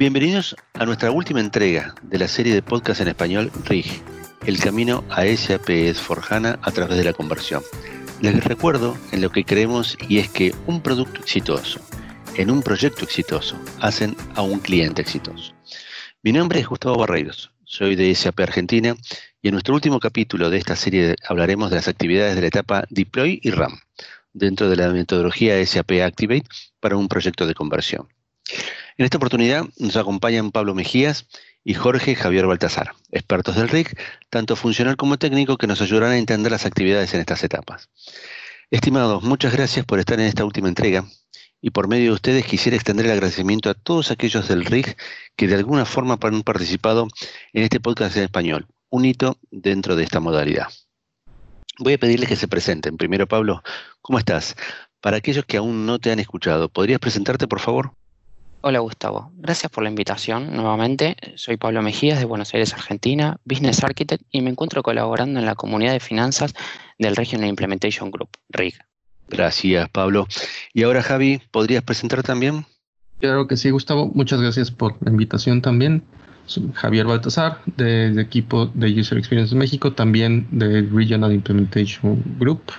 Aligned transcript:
Bienvenidos 0.00 0.56
a 0.72 0.86
nuestra 0.86 1.10
última 1.10 1.40
entrega 1.40 1.94
de 2.00 2.18
la 2.18 2.26
serie 2.26 2.54
de 2.54 2.62
podcast 2.62 3.02
en 3.02 3.08
español 3.08 3.52
RIG, 3.66 4.00
el 4.46 4.58
camino 4.58 5.04
a 5.10 5.26
SAP 5.26 5.68
S4HANA 5.68 6.58
a 6.62 6.70
través 6.70 6.96
de 6.96 7.04
la 7.04 7.12
conversión. 7.12 7.62
Les 8.22 8.42
recuerdo 8.42 8.96
en 9.12 9.20
lo 9.20 9.28
que 9.28 9.44
creemos 9.44 9.98
y 10.08 10.16
es 10.16 10.30
que 10.30 10.54
un 10.66 10.80
producto 10.80 11.20
exitoso, 11.20 11.80
en 12.36 12.50
un 12.50 12.62
proyecto 12.62 13.04
exitoso, 13.04 13.60
hacen 13.78 14.16
a 14.36 14.40
un 14.40 14.60
cliente 14.60 15.02
exitoso. 15.02 15.52
Mi 16.22 16.32
nombre 16.32 16.60
es 16.60 16.66
Gustavo 16.66 16.96
Barreiros, 16.96 17.52
soy 17.64 17.94
de 17.94 18.14
SAP 18.14 18.40
Argentina 18.40 18.96
y 19.42 19.48
en 19.48 19.52
nuestro 19.52 19.74
último 19.74 20.00
capítulo 20.00 20.48
de 20.48 20.56
esta 20.56 20.76
serie 20.76 21.14
hablaremos 21.28 21.68
de 21.68 21.76
las 21.76 21.88
actividades 21.88 22.36
de 22.36 22.40
la 22.40 22.46
etapa 22.46 22.84
Deploy 22.88 23.38
y 23.42 23.50
RAM 23.50 23.78
dentro 24.32 24.70
de 24.70 24.76
la 24.76 24.88
metodología 24.88 25.62
SAP 25.66 26.00
Activate 26.02 26.48
para 26.80 26.96
un 26.96 27.06
proyecto 27.06 27.46
de 27.46 27.52
conversión. 27.52 28.08
En 28.96 29.04
esta 29.04 29.16
oportunidad 29.16 29.64
nos 29.78 29.96
acompañan 29.96 30.50
Pablo 30.50 30.74
Mejías 30.74 31.26
y 31.64 31.74
Jorge 31.74 32.14
Javier 32.14 32.46
Baltasar, 32.46 32.92
expertos 33.10 33.56
del 33.56 33.68
RIC, 33.68 33.98
tanto 34.30 34.56
funcional 34.56 34.96
como 34.96 35.18
técnico, 35.18 35.56
que 35.56 35.66
nos 35.66 35.80
ayudarán 35.80 36.12
a 36.12 36.18
entender 36.18 36.52
las 36.52 36.66
actividades 36.66 37.12
en 37.14 37.20
estas 37.20 37.44
etapas. 37.44 37.88
Estimados, 38.70 39.22
muchas 39.22 39.52
gracias 39.52 39.84
por 39.84 39.98
estar 39.98 40.20
en 40.20 40.26
esta 40.26 40.44
última 40.44 40.68
entrega 40.68 41.04
y 41.60 41.70
por 41.70 41.88
medio 41.88 42.10
de 42.10 42.14
ustedes 42.14 42.46
quisiera 42.46 42.76
extender 42.76 43.06
el 43.06 43.12
agradecimiento 43.12 43.68
a 43.68 43.74
todos 43.74 44.10
aquellos 44.10 44.48
del 44.48 44.64
RIC 44.64 44.96
que 45.36 45.48
de 45.48 45.56
alguna 45.56 45.84
forma 45.84 46.18
han 46.20 46.42
participado 46.42 47.08
en 47.52 47.64
este 47.64 47.80
podcast 47.80 48.16
en 48.16 48.24
español, 48.24 48.66
un 48.88 49.04
hito 49.04 49.36
dentro 49.50 49.96
de 49.96 50.04
esta 50.04 50.20
modalidad. 50.20 50.68
Voy 51.78 51.94
a 51.94 51.98
pedirles 51.98 52.28
que 52.28 52.36
se 52.36 52.48
presenten. 52.48 52.96
Primero, 52.96 53.26
Pablo, 53.26 53.62
¿cómo 54.02 54.18
estás? 54.18 54.56
Para 55.00 55.16
aquellos 55.16 55.46
que 55.46 55.56
aún 55.56 55.86
no 55.86 55.98
te 55.98 56.12
han 56.12 56.18
escuchado, 56.18 56.68
¿podrías 56.68 57.00
presentarte, 57.00 57.48
por 57.48 57.60
favor? 57.60 57.92
Hola 58.62 58.80
Gustavo, 58.80 59.32
gracias 59.38 59.72
por 59.72 59.82
la 59.82 59.88
invitación 59.88 60.54
nuevamente. 60.54 61.16
Soy 61.36 61.56
Pablo 61.56 61.80
Mejías 61.80 62.18
de 62.18 62.26
Buenos 62.26 62.52
Aires, 62.52 62.74
Argentina, 62.74 63.38
Business 63.46 63.82
Architect 63.82 64.22
y 64.30 64.42
me 64.42 64.50
encuentro 64.50 64.82
colaborando 64.82 65.40
en 65.40 65.46
la 65.46 65.54
comunidad 65.54 65.92
de 65.92 66.00
finanzas 66.00 66.52
del 66.98 67.16
Regional 67.16 67.48
Implementation 67.48 68.10
Group, 68.10 68.28
RIG. 68.50 68.74
Gracias 69.28 69.88
Pablo. 69.88 70.26
Y 70.74 70.82
ahora 70.82 71.02
Javi, 71.02 71.40
¿podrías 71.50 71.82
presentar 71.82 72.22
también? 72.22 72.66
Claro 73.18 73.46
que 73.46 73.56
sí, 73.56 73.70
Gustavo. 73.70 74.10
Muchas 74.14 74.42
gracias 74.42 74.70
por 74.70 74.96
la 75.00 75.10
invitación 75.10 75.62
también. 75.62 76.02
Soy 76.44 76.70
Javier 76.74 77.06
Baltasar 77.06 77.62
del 77.64 78.18
equipo 78.18 78.66
de 78.66 79.00
User 79.00 79.16
Experience 79.16 79.54
México, 79.54 79.94
también 79.94 80.46
del 80.50 80.90
Regional 80.94 81.32
Implementation 81.32 82.22
Group 82.38 82.72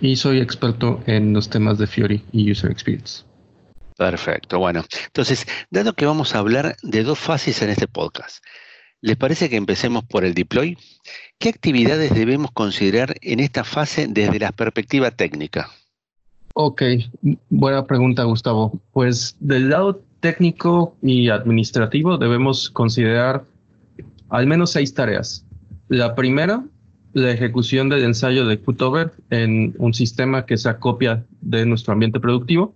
y 0.00 0.16
soy 0.16 0.40
experto 0.40 1.02
en 1.06 1.34
los 1.34 1.50
temas 1.50 1.76
de 1.76 1.86
Fiori 1.86 2.24
y 2.32 2.50
User 2.50 2.70
Experience. 2.70 3.24
Perfecto, 3.96 4.58
bueno. 4.58 4.84
Entonces, 5.06 5.46
dado 5.70 5.92
que 5.92 6.06
vamos 6.06 6.34
a 6.34 6.38
hablar 6.38 6.76
de 6.82 7.02
dos 7.04 7.18
fases 7.18 7.62
en 7.62 7.70
este 7.70 7.86
podcast, 7.86 8.44
¿les 9.00 9.16
parece 9.16 9.48
que 9.48 9.56
empecemos 9.56 10.04
por 10.04 10.24
el 10.24 10.34
deploy? 10.34 10.76
¿Qué 11.38 11.48
actividades 11.48 12.14
debemos 12.14 12.50
considerar 12.50 13.14
en 13.20 13.40
esta 13.40 13.64
fase 13.64 14.06
desde 14.08 14.38
la 14.38 14.52
perspectiva 14.52 15.10
técnica? 15.10 15.70
Ok, 16.54 16.82
buena 17.50 17.84
pregunta, 17.86 18.24
Gustavo. 18.24 18.80
Pues 18.92 19.36
del 19.40 19.70
lado 19.70 20.00
técnico 20.20 20.96
y 21.02 21.28
administrativo 21.28 22.16
debemos 22.16 22.70
considerar 22.70 23.44
al 24.30 24.46
menos 24.46 24.70
seis 24.70 24.94
tareas. 24.94 25.44
La 25.88 26.14
primera, 26.14 26.64
la 27.12 27.30
ejecución 27.30 27.88
del 27.88 28.04
ensayo 28.04 28.46
de 28.46 28.58
cutover 28.58 29.12
en 29.30 29.74
un 29.78 29.94
sistema 29.94 30.46
que 30.46 30.56
sea 30.56 30.78
copia 30.78 31.24
de 31.40 31.66
nuestro 31.66 31.92
ambiente 31.92 32.20
productivo. 32.20 32.74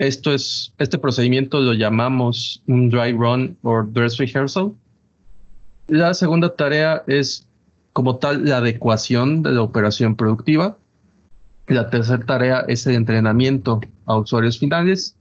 Esto 0.00 0.32
es, 0.32 0.72
este 0.78 0.96
procedimiento 0.96 1.60
lo 1.60 1.74
llamamos 1.74 2.62
un 2.66 2.88
dry 2.88 3.12
run 3.12 3.58
o 3.60 3.82
dress 3.82 4.16
rehearsal. 4.16 4.72
La 5.88 6.14
segunda 6.14 6.56
tarea 6.56 7.02
es 7.06 7.46
como 7.92 8.16
tal 8.16 8.46
la 8.46 8.56
adecuación 8.56 9.42
de 9.42 9.50
la 9.50 9.60
operación 9.60 10.16
productiva. 10.16 10.78
La 11.66 11.90
tercera 11.90 12.24
tarea 12.24 12.64
es 12.66 12.86
el 12.86 12.94
entrenamiento 12.94 13.82
a 14.06 14.16
usuarios 14.16 14.58
finales, 14.58 15.16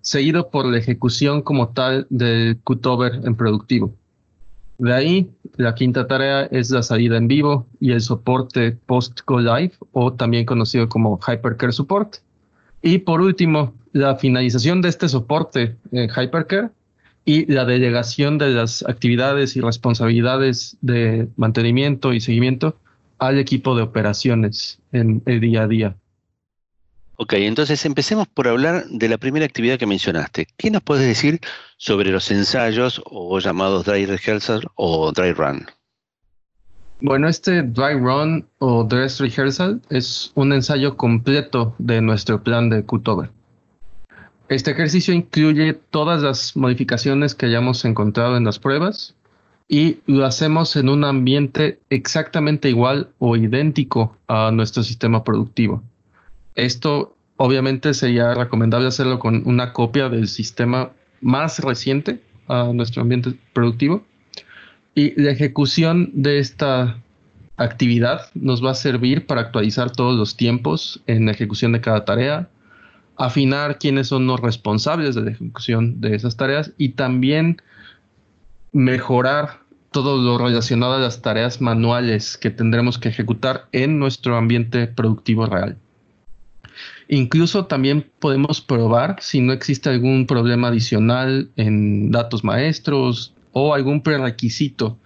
seguido 0.00 0.48
por 0.48 0.64
la 0.64 0.78
ejecución 0.78 1.42
como 1.42 1.68
tal 1.68 2.06
del 2.08 2.58
cutover 2.64 3.20
en 3.24 3.34
productivo. 3.34 3.94
De 4.78 4.94
ahí, 4.94 5.30
la 5.58 5.74
quinta 5.74 6.06
tarea 6.06 6.44
es 6.44 6.70
la 6.70 6.82
salida 6.82 7.18
en 7.18 7.28
vivo 7.28 7.66
y 7.80 7.92
el 7.92 8.00
soporte 8.00 8.78
post-go 8.86 9.40
live 9.40 9.72
o 9.92 10.10
también 10.14 10.46
conocido 10.46 10.88
como 10.88 11.20
Hypercare 11.20 11.72
Support. 11.72 12.16
Y 12.80 12.96
por 12.96 13.20
último, 13.20 13.74
la 13.92 14.16
finalización 14.16 14.82
de 14.82 14.88
este 14.88 15.08
soporte 15.08 15.76
en 15.92 16.08
Hypercare 16.08 16.70
y 17.24 17.50
la 17.52 17.64
delegación 17.64 18.38
de 18.38 18.50
las 18.50 18.82
actividades 18.84 19.56
y 19.56 19.60
responsabilidades 19.60 20.76
de 20.80 21.28
mantenimiento 21.36 22.12
y 22.12 22.20
seguimiento 22.20 22.76
al 23.18 23.38
equipo 23.38 23.76
de 23.76 23.82
operaciones 23.82 24.80
en 24.90 25.22
el 25.26 25.40
día 25.40 25.62
a 25.62 25.68
día. 25.68 25.96
Ok, 27.16 27.34
entonces 27.34 27.84
empecemos 27.86 28.26
por 28.26 28.48
hablar 28.48 28.84
de 28.88 29.08
la 29.08 29.18
primera 29.18 29.44
actividad 29.44 29.78
que 29.78 29.86
mencionaste. 29.86 30.48
¿Qué 30.56 30.70
nos 30.72 30.82
puedes 30.82 31.06
decir 31.06 31.38
sobre 31.76 32.10
los 32.10 32.28
ensayos 32.32 33.00
o 33.04 33.38
llamados 33.38 33.84
dry 33.84 34.06
rehearsal 34.06 34.62
o 34.74 35.12
dry 35.12 35.32
run? 35.32 35.66
Bueno, 37.00 37.28
este 37.28 37.62
dry 37.62 37.94
run 37.94 38.46
o 38.58 38.84
dress 38.84 39.20
rehearsal 39.20 39.80
es 39.90 40.32
un 40.34 40.52
ensayo 40.52 40.96
completo 40.96 41.74
de 41.78 42.00
nuestro 42.00 42.42
plan 42.42 42.70
de 42.70 42.84
cutover. 42.84 43.30
Este 44.52 44.72
ejercicio 44.72 45.14
incluye 45.14 45.72
todas 45.72 46.20
las 46.20 46.56
modificaciones 46.58 47.34
que 47.34 47.46
hayamos 47.46 47.86
encontrado 47.86 48.36
en 48.36 48.44
las 48.44 48.58
pruebas 48.58 49.14
y 49.66 50.00
lo 50.04 50.26
hacemos 50.26 50.76
en 50.76 50.90
un 50.90 51.04
ambiente 51.04 51.80
exactamente 51.88 52.68
igual 52.68 53.08
o 53.18 53.34
idéntico 53.34 54.14
a 54.28 54.50
nuestro 54.50 54.82
sistema 54.82 55.24
productivo. 55.24 55.82
Esto 56.54 57.16
obviamente 57.38 57.94
sería 57.94 58.34
recomendable 58.34 58.88
hacerlo 58.88 59.18
con 59.18 59.42
una 59.46 59.72
copia 59.72 60.10
del 60.10 60.28
sistema 60.28 60.90
más 61.22 61.60
reciente 61.60 62.20
a 62.46 62.72
nuestro 62.74 63.00
ambiente 63.00 63.32
productivo 63.54 64.04
y 64.94 65.18
la 65.18 65.30
ejecución 65.30 66.10
de 66.12 66.40
esta 66.40 66.98
actividad 67.56 68.28
nos 68.34 68.62
va 68.62 68.72
a 68.72 68.74
servir 68.74 69.24
para 69.24 69.40
actualizar 69.40 69.92
todos 69.92 70.14
los 70.14 70.36
tiempos 70.36 71.00
en 71.06 71.24
la 71.24 71.32
ejecución 71.32 71.72
de 71.72 71.80
cada 71.80 72.04
tarea, 72.04 72.50
afinar 73.16 73.78
quiénes 73.78 74.08
son 74.08 74.26
los 74.26 74.40
responsables 74.40 75.14
de 75.14 75.22
la 75.22 75.30
ejecución 75.30 76.00
de 76.00 76.14
esas 76.14 76.36
tareas 76.36 76.72
y 76.78 76.90
también 76.90 77.60
mejorar 78.72 79.60
todo 79.90 80.16
lo 80.16 80.38
relacionado 80.38 80.94
a 80.94 80.98
las 80.98 81.20
tareas 81.20 81.60
manuales 81.60 82.38
que 82.38 82.50
tendremos 82.50 82.98
que 82.98 83.10
ejecutar 83.10 83.66
en 83.72 83.98
nuestro 83.98 84.36
ambiente 84.36 84.86
productivo 84.86 85.46
real. 85.46 85.76
Incluso 87.08 87.66
también 87.66 88.10
podemos 88.18 88.62
probar 88.62 89.16
si 89.20 89.42
no 89.42 89.52
existe 89.52 89.90
algún 89.90 90.26
problema 90.26 90.68
adicional 90.68 91.50
en 91.56 92.10
datos 92.10 92.42
maestros, 92.42 93.34
o 93.52 93.74
algún 93.74 94.02
prerequisito, 94.02 94.98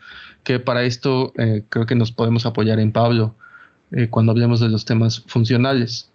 que 0.44 0.60
para 0.60 0.84
esto 0.84 1.32
eh, 1.36 1.64
creo 1.68 1.86
que 1.86 1.96
nos 1.96 2.12
podemos 2.12 2.46
apoyar 2.46 2.78
en 2.78 2.92
Pablo 2.92 3.34
eh, 3.90 4.08
cuando 4.08 4.32
hablemos 4.32 4.60
de 4.60 4.68
los 4.68 4.84
temas 4.84 5.22
funcionales. 5.26 6.10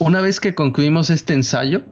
Una 0.00 0.20
vez 0.20 0.40
que 0.40 0.56
concluimos 0.56 1.08
este 1.10 1.34
ensayo, 1.34 1.82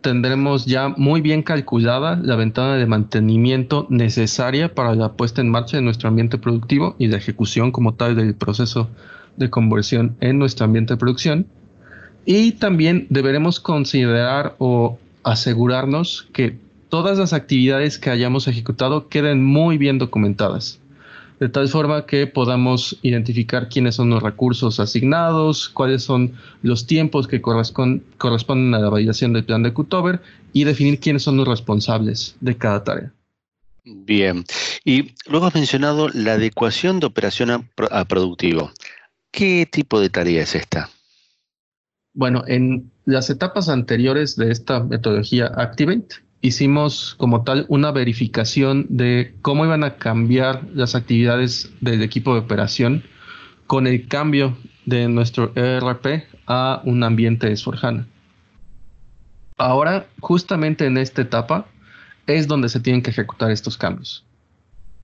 tendremos 0.00 0.66
ya 0.66 0.88
muy 0.88 1.20
bien 1.20 1.44
calculada 1.44 2.16
la 2.20 2.34
ventana 2.34 2.74
de 2.74 2.86
mantenimiento 2.86 3.86
necesaria 3.88 4.74
para 4.74 4.96
la 4.96 5.12
puesta 5.12 5.42
en 5.42 5.48
marcha 5.48 5.76
de 5.76 5.84
nuestro 5.84 6.08
ambiente 6.08 6.38
productivo 6.38 6.96
y 6.98 7.06
la 7.06 7.18
ejecución 7.18 7.70
como 7.70 7.94
tal 7.94 8.16
del 8.16 8.34
proceso 8.34 8.90
de 9.36 9.48
conversión 9.48 10.16
en 10.20 10.40
nuestro 10.40 10.64
ambiente 10.64 10.94
de 10.94 10.98
producción. 10.98 11.46
Y 12.26 12.52
también 12.52 13.06
deberemos 13.10 13.60
considerar 13.60 14.56
o 14.58 14.98
asegurarnos 15.22 16.26
que 16.32 16.58
todas 16.88 17.16
las 17.16 17.32
actividades 17.32 17.96
que 17.96 18.10
hayamos 18.10 18.48
ejecutado 18.48 19.08
queden 19.08 19.44
muy 19.44 19.78
bien 19.78 19.98
documentadas, 19.98 20.80
de 21.42 21.48
tal 21.48 21.66
forma 21.66 22.06
que 22.06 22.28
podamos 22.28 22.96
identificar 23.02 23.68
quiénes 23.68 23.96
son 23.96 24.10
los 24.10 24.22
recursos 24.22 24.78
asignados, 24.78 25.68
cuáles 25.68 26.04
son 26.04 26.34
los 26.62 26.86
tiempos 26.86 27.26
que 27.26 27.42
corresponden 27.42 28.74
a 28.74 28.78
la 28.78 28.88
validación 28.88 29.32
del 29.32 29.44
plan 29.44 29.64
de 29.64 29.72
Cutover 29.72 30.22
y 30.52 30.62
definir 30.62 31.00
quiénes 31.00 31.24
son 31.24 31.36
los 31.36 31.48
responsables 31.48 32.36
de 32.38 32.56
cada 32.56 32.84
tarea. 32.84 33.12
Bien, 33.84 34.44
y 34.84 35.16
luego 35.26 35.46
has 35.46 35.54
mencionado 35.56 36.08
la 36.10 36.34
adecuación 36.34 37.00
de 37.00 37.06
operación 37.06 37.50
a, 37.50 37.64
a 37.90 38.04
productivo. 38.04 38.70
¿Qué 39.32 39.66
tipo 39.68 39.98
de 39.98 40.10
tarea 40.10 40.44
es 40.44 40.54
esta? 40.54 40.90
Bueno, 42.14 42.44
en 42.46 42.88
las 43.04 43.30
etapas 43.30 43.68
anteriores 43.68 44.36
de 44.36 44.52
esta 44.52 44.84
metodología 44.84 45.50
Activate, 45.56 46.22
hicimos 46.42 47.14
como 47.16 47.44
tal 47.44 47.64
una 47.68 47.92
verificación 47.92 48.86
de 48.90 49.34
cómo 49.40 49.64
iban 49.64 49.84
a 49.84 49.96
cambiar 49.96 50.64
las 50.74 50.94
actividades 50.94 51.72
del 51.80 52.02
equipo 52.02 52.34
de 52.34 52.40
operación 52.40 53.04
con 53.66 53.86
el 53.86 54.06
cambio 54.08 54.58
de 54.84 55.08
nuestro 55.08 55.52
ERP 55.54 56.24
a 56.46 56.82
un 56.84 57.04
ambiente 57.04 57.48
de 57.48 57.56
Sorjana. 57.56 58.06
Ahora, 59.56 60.08
justamente 60.20 60.84
en 60.86 60.98
esta 60.98 61.22
etapa, 61.22 61.66
es 62.26 62.48
donde 62.48 62.68
se 62.68 62.80
tienen 62.80 63.02
que 63.02 63.10
ejecutar 63.10 63.50
estos 63.50 63.76
cambios. 63.76 64.24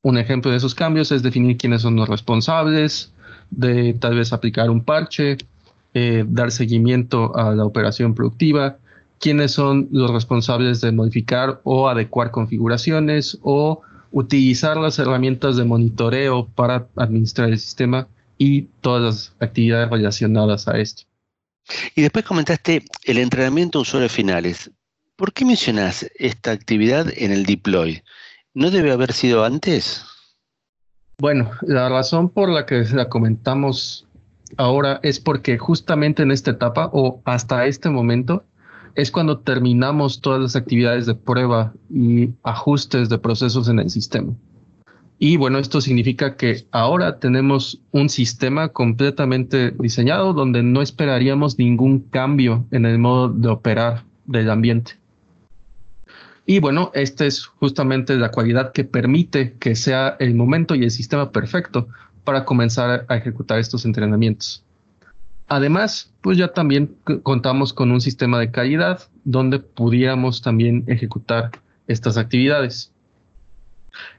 Un 0.02 0.18
ejemplo 0.18 0.50
de 0.50 0.56
esos 0.56 0.74
cambios 0.74 1.12
es 1.12 1.22
definir 1.22 1.56
quiénes 1.56 1.82
son 1.82 1.96
los 1.96 2.08
responsables, 2.08 3.12
de 3.50 3.94
tal 3.94 4.16
vez 4.16 4.32
aplicar 4.32 4.70
un 4.70 4.82
parche, 4.84 5.38
eh, 5.94 6.24
dar 6.26 6.50
seguimiento 6.50 7.36
a 7.36 7.54
la 7.54 7.64
operación 7.64 8.14
productiva, 8.14 8.78
quiénes 9.18 9.52
son 9.52 9.88
los 9.90 10.10
responsables 10.10 10.80
de 10.80 10.92
modificar 10.92 11.60
o 11.64 11.88
adecuar 11.88 12.30
configuraciones 12.30 13.38
o 13.42 13.82
utilizar 14.10 14.76
las 14.76 14.98
herramientas 14.98 15.56
de 15.56 15.64
monitoreo 15.64 16.46
para 16.46 16.86
administrar 16.96 17.50
el 17.50 17.58
sistema 17.58 18.08
y 18.38 18.62
todas 18.80 19.02
las 19.02 19.32
actividades 19.40 19.90
relacionadas 19.90 20.68
a 20.68 20.78
esto. 20.78 21.02
Y 21.94 22.02
después 22.02 22.24
comentaste 22.24 22.84
el 23.04 23.18
entrenamiento 23.18 23.78
de 23.78 23.82
usuarios 23.82 24.12
finales. 24.12 24.70
¿Por 25.16 25.32
qué 25.32 25.44
mencionas 25.44 26.08
esta 26.18 26.52
actividad 26.52 27.12
en 27.16 27.32
el 27.32 27.44
deploy? 27.44 28.02
¿No 28.54 28.70
debe 28.70 28.92
haber 28.92 29.12
sido 29.12 29.44
antes? 29.44 30.04
Bueno, 31.18 31.50
la 31.62 31.88
razón 31.88 32.30
por 32.30 32.48
la 32.48 32.64
que 32.64 32.84
la 32.92 33.08
comentamos 33.08 34.06
ahora 34.56 35.00
es 35.02 35.20
porque 35.20 35.58
justamente 35.58 36.22
en 36.22 36.30
esta 36.30 36.52
etapa 36.52 36.88
o 36.92 37.20
hasta 37.24 37.66
este 37.66 37.90
momento 37.90 38.44
es 38.94 39.10
cuando 39.10 39.38
terminamos 39.38 40.20
todas 40.20 40.40
las 40.40 40.56
actividades 40.56 41.06
de 41.06 41.14
prueba 41.14 41.72
y 41.90 42.30
ajustes 42.42 43.08
de 43.08 43.18
procesos 43.18 43.68
en 43.68 43.78
el 43.78 43.90
sistema. 43.90 44.32
Y 45.20 45.36
bueno, 45.36 45.58
esto 45.58 45.80
significa 45.80 46.36
que 46.36 46.66
ahora 46.70 47.18
tenemos 47.18 47.80
un 47.90 48.08
sistema 48.08 48.68
completamente 48.68 49.72
diseñado 49.72 50.32
donde 50.32 50.62
no 50.62 50.80
esperaríamos 50.80 51.58
ningún 51.58 52.00
cambio 52.00 52.66
en 52.70 52.86
el 52.86 52.98
modo 52.98 53.28
de 53.28 53.48
operar 53.48 54.04
del 54.26 54.48
ambiente. 54.50 54.92
Y 56.46 56.60
bueno, 56.60 56.92
esta 56.94 57.26
es 57.26 57.44
justamente 57.44 58.16
la 58.16 58.30
cualidad 58.30 58.72
que 58.72 58.84
permite 58.84 59.54
que 59.58 59.74
sea 59.74 60.16
el 60.20 60.34
momento 60.34 60.74
y 60.74 60.84
el 60.84 60.90
sistema 60.90 61.30
perfecto 61.30 61.88
para 62.24 62.44
comenzar 62.44 63.04
a 63.08 63.16
ejecutar 63.16 63.58
estos 63.58 63.84
entrenamientos. 63.84 64.64
Además, 65.48 66.12
pues 66.20 66.36
ya 66.36 66.48
también 66.48 66.94
contamos 67.22 67.72
con 67.72 67.90
un 67.90 68.00
sistema 68.00 68.38
de 68.38 68.50
calidad 68.50 69.08
donde 69.24 69.58
pudiéramos 69.58 70.42
también 70.42 70.84
ejecutar 70.86 71.50
estas 71.86 72.18
actividades. 72.18 72.92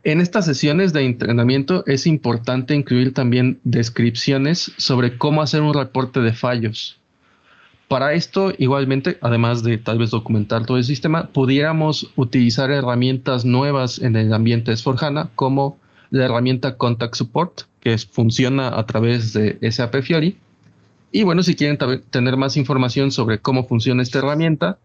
En 0.03 0.21
estas 0.21 0.45
sesiones 0.45 0.91
de 0.91 1.05
entrenamiento 1.05 1.83
es 1.85 2.07
importante 2.07 2.75
incluir 2.75 3.13
también 3.13 3.59
descripciones 3.63 4.71
sobre 4.77 5.17
cómo 5.17 5.41
hacer 5.41 5.61
un 5.61 5.73
reporte 5.73 6.19
de 6.19 6.33
fallos. 6.33 6.99
Para 7.87 8.13
esto, 8.13 8.53
igualmente, 8.57 9.17
además 9.21 9.63
de 9.63 9.77
tal 9.77 9.97
vez 9.97 10.11
documentar 10.11 10.65
todo 10.65 10.77
el 10.77 10.83
sistema, 10.83 11.27
pudiéramos 11.27 12.11
utilizar 12.15 12.69
herramientas 12.71 13.45
nuevas 13.45 13.99
en 13.99 14.15
el 14.15 14.33
ambiente 14.33 14.75
Sforjana, 14.75 15.29
como 15.35 15.79
la 16.11 16.25
herramienta 16.25 16.77
Contact 16.77 17.15
Support, 17.15 17.61
que 17.79 17.97
funciona 17.97 18.77
a 18.77 18.85
través 18.85 19.33
de 19.33 19.57
SAP 19.71 20.01
Fiori. 20.01 20.37
Y 21.11 21.23
bueno, 21.23 21.43
si 21.43 21.55
quieren 21.55 21.77
tener 22.09 22.37
más 22.37 22.57
información 22.57 23.11
sobre 23.11 23.39
cómo 23.39 23.65
funciona 23.67 24.03
esta 24.03 24.19
herramienta, 24.19 24.77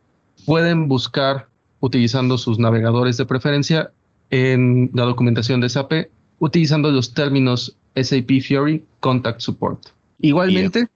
pueden 0.47 0.89
buscar 0.89 1.49
utilizando 1.81 2.39
sus 2.39 2.59
navegadores 2.59 3.17
de 3.17 3.27
preferencia 3.27 3.91
en 4.31 4.91
la 4.95 5.05
documentación 5.05 5.61
de 5.61 5.69
SAP 5.69 5.93
utilizando 6.39 6.91
los 6.91 7.13
términos 7.13 7.77
SAP 7.95 8.41
Fiori 8.43 8.85
Contact 9.01 9.41
Support. 9.41 9.89
Igualmente, 10.21 10.89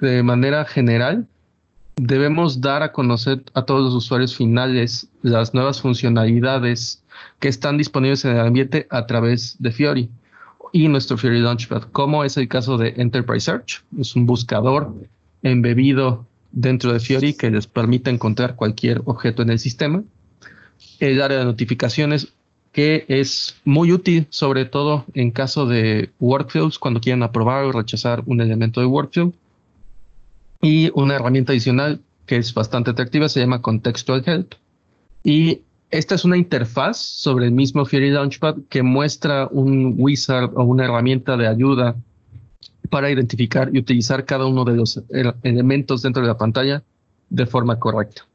de 0.00 0.22
manera 0.22 0.64
general, 0.64 1.26
debemos 1.96 2.60
dar 2.60 2.82
a 2.82 2.92
conocer 2.92 3.42
a 3.54 3.62
todos 3.62 3.84
los 3.84 3.94
usuarios 3.94 4.36
finales 4.36 5.08
las 5.22 5.54
nuevas 5.54 5.80
funcionalidades 5.80 7.02
que 7.40 7.48
están 7.48 7.76
disponibles 7.78 8.24
en 8.24 8.32
el 8.32 8.40
ambiente 8.40 8.86
a 8.90 9.06
través 9.06 9.56
de 9.58 9.72
Fiori 9.72 10.10
y 10.76 10.88
nuestro 10.88 11.16
Fiori 11.16 11.40
Launchpad, 11.40 11.84
como 11.84 12.22
es 12.22 12.36
el 12.36 12.48
caso 12.48 12.76
de 12.76 12.92
Enterprise 12.98 13.46
Search. 13.46 13.82
Es 13.98 14.14
un 14.14 14.26
buscador 14.26 14.92
embebido 15.42 16.26
dentro 16.52 16.92
de 16.92 17.00
Fiori 17.00 17.32
que 17.32 17.50
les 17.50 17.66
permite 17.66 18.10
encontrar 18.10 18.56
cualquier 18.56 19.00
objeto 19.06 19.40
en 19.40 19.48
el 19.48 19.58
sistema. 19.58 20.04
El 21.00 21.22
área 21.22 21.38
de 21.38 21.46
notificaciones 21.46 22.34
que 22.72 23.06
es 23.08 23.56
muy 23.64 23.90
útil, 23.90 24.26
sobre 24.28 24.66
todo 24.66 25.06
en 25.14 25.30
caso 25.30 25.64
de 25.64 26.10
workflows, 26.20 26.78
cuando 26.78 27.00
quieren 27.00 27.22
aprobar 27.22 27.64
o 27.64 27.72
rechazar 27.72 28.22
un 28.26 28.42
elemento 28.42 28.80
de 28.80 28.86
workflow. 28.86 29.32
Y 30.60 30.90
una 30.92 31.14
herramienta 31.14 31.52
adicional 31.52 32.02
que 32.26 32.36
es 32.36 32.52
bastante 32.52 32.90
atractiva 32.90 33.30
se 33.30 33.40
llama 33.40 33.62
Contextual 33.62 34.22
Help. 34.26 34.52
Y 35.24 35.62
esta 35.90 36.14
es 36.14 36.24
una 36.24 36.36
interfaz 36.36 36.98
sobre 36.98 37.46
el 37.46 37.52
mismo 37.52 37.84
Fiori 37.84 38.10
Launchpad 38.10 38.56
que 38.68 38.82
muestra 38.82 39.48
un 39.50 39.94
wizard 39.96 40.50
o 40.54 40.64
una 40.64 40.84
herramienta 40.84 41.36
de 41.36 41.46
ayuda 41.46 41.96
para 42.90 43.10
identificar 43.10 43.70
y 43.72 43.78
utilizar 43.78 44.24
cada 44.24 44.46
uno 44.46 44.64
de 44.64 44.76
los 44.76 45.02
elementos 45.42 46.02
dentro 46.02 46.22
de 46.22 46.28
la 46.28 46.38
pantalla 46.38 46.82
de 47.30 47.46
forma 47.46 47.78
correcta. 47.78 48.26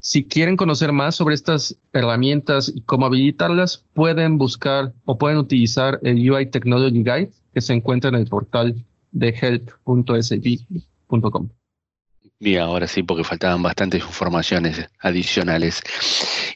Si 0.00 0.24
quieren 0.24 0.56
conocer 0.56 0.92
más 0.92 1.14
sobre 1.14 1.36
estas 1.36 1.76
herramientas 1.92 2.72
y 2.74 2.80
cómo 2.80 3.06
habilitarlas, 3.06 3.84
pueden 3.94 4.36
buscar 4.36 4.92
o 5.04 5.16
pueden 5.16 5.38
utilizar 5.38 6.00
el 6.02 6.28
UI 6.28 6.46
Technology 6.46 7.04
Guide 7.04 7.30
que 7.54 7.60
se 7.60 7.72
encuentra 7.72 8.08
en 8.08 8.16
el 8.16 8.26
portal 8.26 8.84
de 9.12 9.28
help.sap.com. 9.28 11.48
Bien, 12.42 12.62
ahora 12.62 12.88
sí, 12.88 13.04
porque 13.04 13.22
faltaban 13.22 13.62
bastantes 13.62 14.02
informaciones 14.02 14.88
adicionales. 14.98 15.80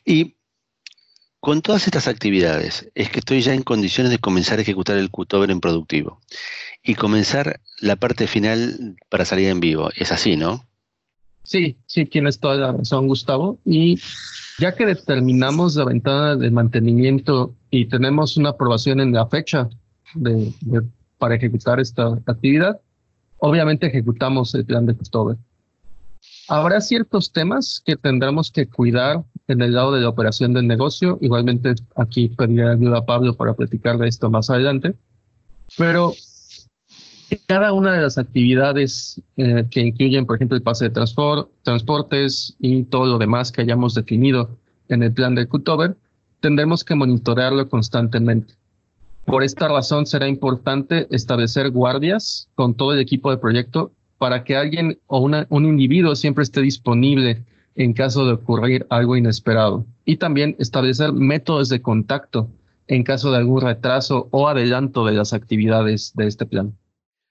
Y 0.04 0.34
con 1.38 1.62
todas 1.62 1.86
estas 1.86 2.08
actividades, 2.08 2.90
es 2.96 3.08
que 3.08 3.20
estoy 3.20 3.40
ya 3.40 3.54
en 3.54 3.62
condiciones 3.62 4.10
de 4.10 4.18
comenzar 4.18 4.58
a 4.58 4.62
ejecutar 4.62 4.96
el 4.96 5.12
cutover 5.12 5.52
en 5.52 5.60
productivo 5.60 6.20
y 6.82 6.96
comenzar 6.96 7.60
la 7.80 7.94
parte 7.94 8.26
final 8.26 8.96
para 9.08 9.24
salir 9.24 9.46
en 9.46 9.60
vivo. 9.60 9.90
Es 9.94 10.10
así, 10.10 10.34
¿no? 10.34 10.66
Sí, 11.44 11.76
sí, 11.86 12.04
tienes 12.04 12.40
toda 12.40 12.56
la 12.56 12.72
razón, 12.72 13.06
Gustavo. 13.06 13.60
Y 13.64 14.00
ya 14.58 14.74
que 14.74 14.86
determinamos 14.86 15.76
la 15.76 15.84
ventana 15.84 16.34
de 16.34 16.50
mantenimiento 16.50 17.54
y 17.70 17.84
tenemos 17.84 18.36
una 18.36 18.48
aprobación 18.48 18.98
en 18.98 19.12
la 19.12 19.28
fecha 19.28 19.68
de, 20.16 20.52
para 21.16 21.36
ejecutar 21.36 21.78
esta 21.78 22.08
actividad, 22.26 22.80
obviamente 23.38 23.86
ejecutamos 23.86 24.52
el 24.56 24.64
plan 24.64 24.84
de 24.84 24.96
Custover. 24.96 25.36
Habrá 26.48 26.80
ciertos 26.80 27.32
temas 27.32 27.82
que 27.84 27.96
tendremos 27.96 28.52
que 28.52 28.68
cuidar 28.68 29.24
en 29.48 29.62
el 29.62 29.74
lado 29.74 29.92
de 29.92 30.00
la 30.00 30.08
operación 30.08 30.52
del 30.52 30.68
negocio. 30.68 31.18
Igualmente 31.20 31.74
aquí 31.96 32.28
pediré 32.28 32.70
ayuda 32.70 32.98
a 32.98 33.06
Pablo 33.06 33.36
para 33.36 33.54
platicar 33.54 33.98
de 33.98 34.08
esto 34.08 34.30
más 34.30 34.48
adelante. 34.48 34.94
Pero 35.76 36.14
cada 37.46 37.72
una 37.72 37.92
de 37.92 38.02
las 38.02 38.18
actividades 38.18 39.20
eh, 39.36 39.66
que 39.70 39.80
incluyen, 39.80 40.26
por 40.26 40.36
ejemplo, 40.36 40.56
el 40.56 40.62
pase 40.62 40.88
de 40.88 41.06
transportes 41.62 42.54
y 42.60 42.84
todo 42.84 43.06
lo 43.06 43.18
demás 43.18 43.50
que 43.50 43.62
hayamos 43.62 43.94
definido 43.94 44.56
en 44.88 45.02
el 45.02 45.12
plan 45.12 45.34
de 45.34 45.48
Cutover, 45.48 45.96
tendremos 46.40 46.84
que 46.84 46.94
monitorearlo 46.94 47.68
constantemente. 47.68 48.54
Por 49.24 49.42
esta 49.42 49.66
razón 49.66 50.06
será 50.06 50.28
importante 50.28 51.08
establecer 51.10 51.70
guardias 51.70 52.48
con 52.54 52.74
todo 52.74 52.92
el 52.92 53.00
equipo 53.00 53.32
de 53.32 53.38
proyecto 53.38 53.92
para 54.18 54.44
que 54.44 54.56
alguien 54.56 54.98
o 55.06 55.20
un 55.20 55.64
individuo 55.64 56.16
siempre 56.16 56.42
esté 56.42 56.60
disponible 56.60 57.44
en 57.74 57.92
caso 57.92 58.24
de 58.24 58.32
ocurrir 58.32 58.86
algo 58.88 59.16
inesperado. 59.16 59.86
Y 60.04 60.16
también 60.16 60.56
establecer 60.58 61.12
métodos 61.12 61.68
de 61.68 61.82
contacto 61.82 62.50
en 62.88 63.02
caso 63.02 63.30
de 63.30 63.38
algún 63.38 63.60
retraso 63.60 64.28
o 64.30 64.48
adelanto 64.48 65.04
de 65.04 65.12
las 65.12 65.32
actividades 65.32 66.12
de 66.14 66.26
este 66.26 66.46
plan. 66.46 66.76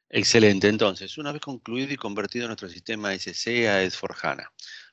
Excelente. 0.10 0.68
Entonces, 0.68 1.18
una 1.18 1.32
vez 1.32 1.42
concluido 1.42 1.92
y 1.92 1.98
convertido 1.98 2.48
nuestro 2.48 2.70
sistema 2.70 3.14
SC 3.14 3.68
a 3.68 3.84
S4HANA, 3.84 4.50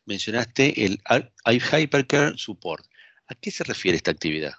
mencionaste 0.07 0.85
el 0.85 1.01
Hypercare 1.45 2.37
Support. 2.37 2.85
¿A 3.29 3.35
qué 3.35 3.51
se 3.51 3.65
refiere 3.65 3.97
esta 3.97 4.11
actividad? 4.11 4.53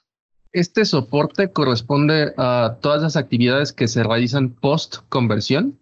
Este 0.52 0.86
soporte 0.86 1.52
corresponde 1.52 2.34
a 2.38 2.78
todas 2.82 3.02
las 3.02 3.16
actividades 3.16 3.74
que 3.74 3.88
se 3.88 4.04
realizan 4.04 4.52
post 4.52 4.98
conversión 5.10 5.80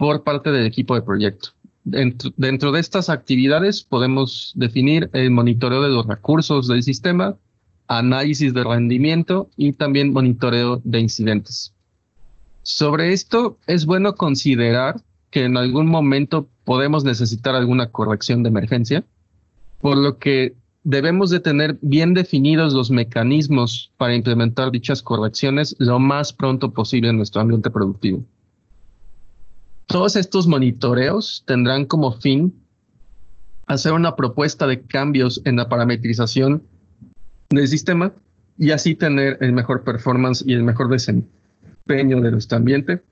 por 0.00 0.22
parte 0.22 0.50
del 0.50 0.64
equipo 0.64 0.94
de 0.94 1.02
proyecto. 1.02 1.50
Dentro, 1.84 2.30
dentro, 2.38 2.72
de 2.72 2.80
estas 2.80 3.10
actividades 3.10 3.82
podemos 3.82 4.54
definir 4.56 5.10
el 5.12 5.30
monitoreo 5.30 5.82
de 5.82 5.90
los 5.90 6.06
recursos 6.06 6.68
del 6.68 6.82
sistema, 6.82 7.36
análisis 7.86 8.54
de 8.54 8.64
rendimiento 8.64 9.50
y 9.58 9.74
también 9.74 10.14
monitoreo 10.14 10.80
de 10.84 11.00
incidentes. 11.00 11.74
Sobre 12.62 13.12
esto, 13.12 13.58
es 13.66 13.84
bueno 13.84 14.14
considerar 14.14 15.02
que 15.30 15.44
en 15.44 15.58
algún 15.58 15.86
momento 15.86 16.48
podemos 16.64 17.04
necesitar 17.04 17.54
alguna 17.54 17.90
corrección 17.90 18.42
de 18.42 18.48
emergencia, 18.48 19.04
por 19.82 19.98
lo 19.98 20.16
que 20.16 20.54
debemos 20.82 21.28
de 21.28 21.40
tener 21.40 21.78
bien 21.82 22.14
definidos 22.14 22.72
los 22.72 22.90
mecanismos 22.90 23.92
para 23.98 24.14
implementar 24.14 24.70
dichas 24.70 25.02
correcciones 25.02 25.76
lo 25.78 25.98
más 25.98 26.32
pronto 26.32 26.72
posible 26.72 27.10
en 27.10 27.18
nuestro 27.18 27.42
ambiente 27.42 27.70
productivo. 27.70 28.24
Todos 29.90 30.14
estos 30.14 30.46
monitoreos 30.46 31.42
tendrán 31.48 31.84
como 31.84 32.12
fin 32.12 32.64
hacer 33.66 33.92
una 33.92 34.14
propuesta 34.14 34.68
de 34.68 34.82
cambios 34.82 35.42
en 35.44 35.56
la 35.56 35.68
parametrización 35.68 36.62
del 37.48 37.66
sistema 37.66 38.14
y 38.56 38.70
así 38.70 38.94
tener 38.94 39.38
el 39.40 39.52
mejor 39.52 39.82
performance 39.82 40.44
y 40.46 40.52
el 40.52 40.62
mejor 40.62 40.90
desempeño 40.90 42.20
de 42.20 42.30
nuestro 42.30 42.58
ambiente, 42.58 43.02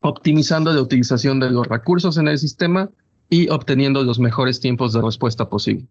optimizando 0.00 0.74
la 0.74 0.82
utilización 0.82 1.40
de 1.40 1.48
los 1.48 1.66
recursos 1.68 2.18
en 2.18 2.28
el 2.28 2.36
sistema 2.36 2.90
y 3.30 3.48
obteniendo 3.48 4.04
los 4.04 4.18
mejores 4.18 4.60
tiempos 4.60 4.92
de 4.92 5.00
respuesta 5.00 5.48
posible. 5.48 5.86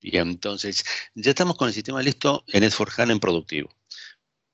Bien, 0.00 0.30
entonces 0.30 0.82
ya 1.14 1.32
estamos 1.32 1.58
con 1.58 1.68
el 1.68 1.74
sistema 1.74 2.00
listo 2.00 2.42
en 2.54 2.64
S4HANA 2.64 3.12
en 3.12 3.20
productivo, 3.20 3.68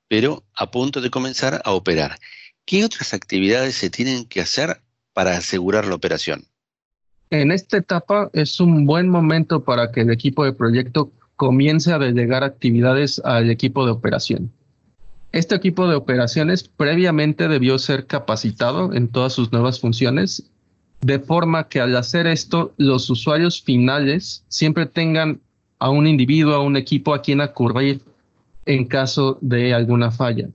pero 0.09 0.43
a 0.55 0.69
punto 0.71 0.99
de 0.99 1.09
comenzar 1.09 1.61
a 1.63 1.71
operar. 1.71 2.19
¿Qué 2.65 2.83
otras 2.83 3.13
actividades 3.13 3.75
se 3.75 3.89
tienen 3.89 4.25
que 4.25 4.41
hacer 4.41 4.81
para 5.15 5.37
asegurar 5.37 5.87
la 5.87 5.95
operación? 5.95 6.43
En 7.31 7.51
esta 7.51 7.77
etapa 7.77 8.29
es 8.33 8.59
un 8.59 8.85
buen 8.85 9.09
momento 9.09 9.63
para 9.63 9.91
que 9.91 10.01
el 10.01 10.11
equipo 10.11 10.43
de 10.43 10.53
proyecto 10.53 11.11
comience 11.37 11.91
a 11.91 11.97
delegar 11.97 12.43
actividades 12.43 13.19
al 13.23 13.49
equipo 13.49 13.85
de 13.85 13.91
operación. 13.93 14.51
Este 15.31 15.55
equipo 15.55 15.87
de 15.87 15.95
operaciones 15.95 16.67
previamente 16.67 17.47
debió 17.47 17.79
ser 17.79 18.05
capacitado 18.07 18.93
en 18.93 19.07
todas 19.07 19.33
sus 19.33 19.51
nuevas 19.51 19.79
funciones, 19.79 20.51
de 21.01 21.19
forma 21.19 21.67
que 21.67 21.79
al 21.79 21.95
hacer 21.95 22.27
esto, 22.27 22.73
los 22.77 23.09
usuarios 23.09 23.61
finales 23.61 24.43
siempre 24.49 24.85
tengan 24.85 25.39
a 25.79 25.89
un 25.89 26.07
individuo, 26.07 26.55
a 26.55 26.61
un 26.61 26.77
equipo 26.77 27.13
a 27.13 27.21
quien 27.21 27.41
acudir 27.41 28.01
en 28.65 28.85
caso 28.85 29.37
de 29.41 29.73
alguna 29.73 30.11
falla. 30.11 30.49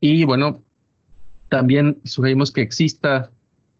Y 0.00 0.24
bueno, 0.24 0.62
también 1.48 1.98
sugerimos 2.04 2.50
que 2.50 2.62
exista, 2.62 3.30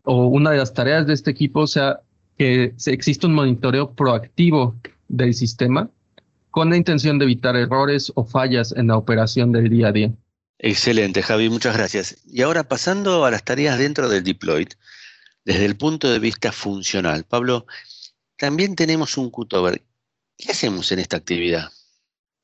o 0.06 0.26
una 0.26 0.52
de 0.52 0.58
las 0.58 0.72
tareas 0.72 1.06
de 1.06 1.14
este 1.14 1.32
equipo 1.32 1.66
sea 1.66 2.00
que 2.38 2.74
exista 2.86 3.26
un 3.26 3.34
monitoreo 3.34 3.90
proactivo 3.90 4.76
del 5.08 5.34
sistema 5.34 5.90
con 6.50 6.70
la 6.70 6.76
intención 6.76 7.18
de 7.18 7.24
evitar 7.24 7.56
errores 7.56 8.12
o 8.14 8.24
fallas 8.24 8.72
en 8.72 8.86
la 8.86 8.96
operación 8.96 9.52
del 9.52 9.68
día 9.68 9.88
a 9.88 9.92
día. 9.92 10.12
Excelente, 10.58 11.22
Javi, 11.22 11.50
muchas 11.50 11.76
gracias. 11.76 12.18
Y 12.24 12.42
ahora 12.42 12.64
pasando 12.64 13.24
a 13.24 13.30
las 13.30 13.44
tareas 13.44 13.78
dentro 13.78 14.08
del 14.08 14.24
deploy, 14.24 14.68
desde 15.44 15.64
el 15.66 15.76
punto 15.76 16.08
de 16.10 16.18
vista 16.18 16.52
funcional. 16.52 17.24
Pablo, 17.24 17.66
también 18.36 18.76
tenemos 18.76 19.18
un 19.18 19.30
cutover. 19.30 19.82
¿Qué 20.38 20.52
hacemos 20.52 20.90
en 20.92 21.00
esta 21.00 21.16
actividad? 21.16 21.70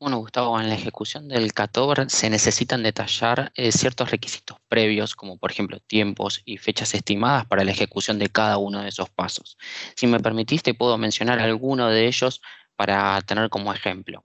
Bueno, 0.03 0.19
Gustavo, 0.19 0.61
en 0.61 0.69
la 0.69 0.75
ejecución 0.75 1.29
del 1.29 1.55
cutover 1.55 2.11
se 2.11 2.29
necesitan 2.29 2.83
detallar 2.83 3.53
eh, 3.55 3.71
ciertos 3.71 4.11
requisitos 4.11 4.57
previos, 4.67 5.15
como 5.15 5.39
por 5.39 5.53
ejemplo 5.53 5.79
tiempos 5.79 6.43
y 6.45 6.57
fechas 6.59 6.93
estimadas 6.95 7.47
para 7.47 7.63
la 7.63 7.71
ejecución 7.71 8.19
de 8.19 8.29
cada 8.29 8.59
uno 8.59 8.83
de 8.83 8.89
esos 8.89 9.11
pasos. 9.11 9.57
Si 9.95 10.09
me 10.09 10.19
permitiste, 10.19 10.75
puedo 10.75 10.99
mencionar 10.99 11.39
alguno 11.39 11.89
de 11.89 12.09
ellos 12.09 12.43
para 12.75 13.21
tener 13.21 13.49
como 13.49 13.73
ejemplo. 13.73 14.25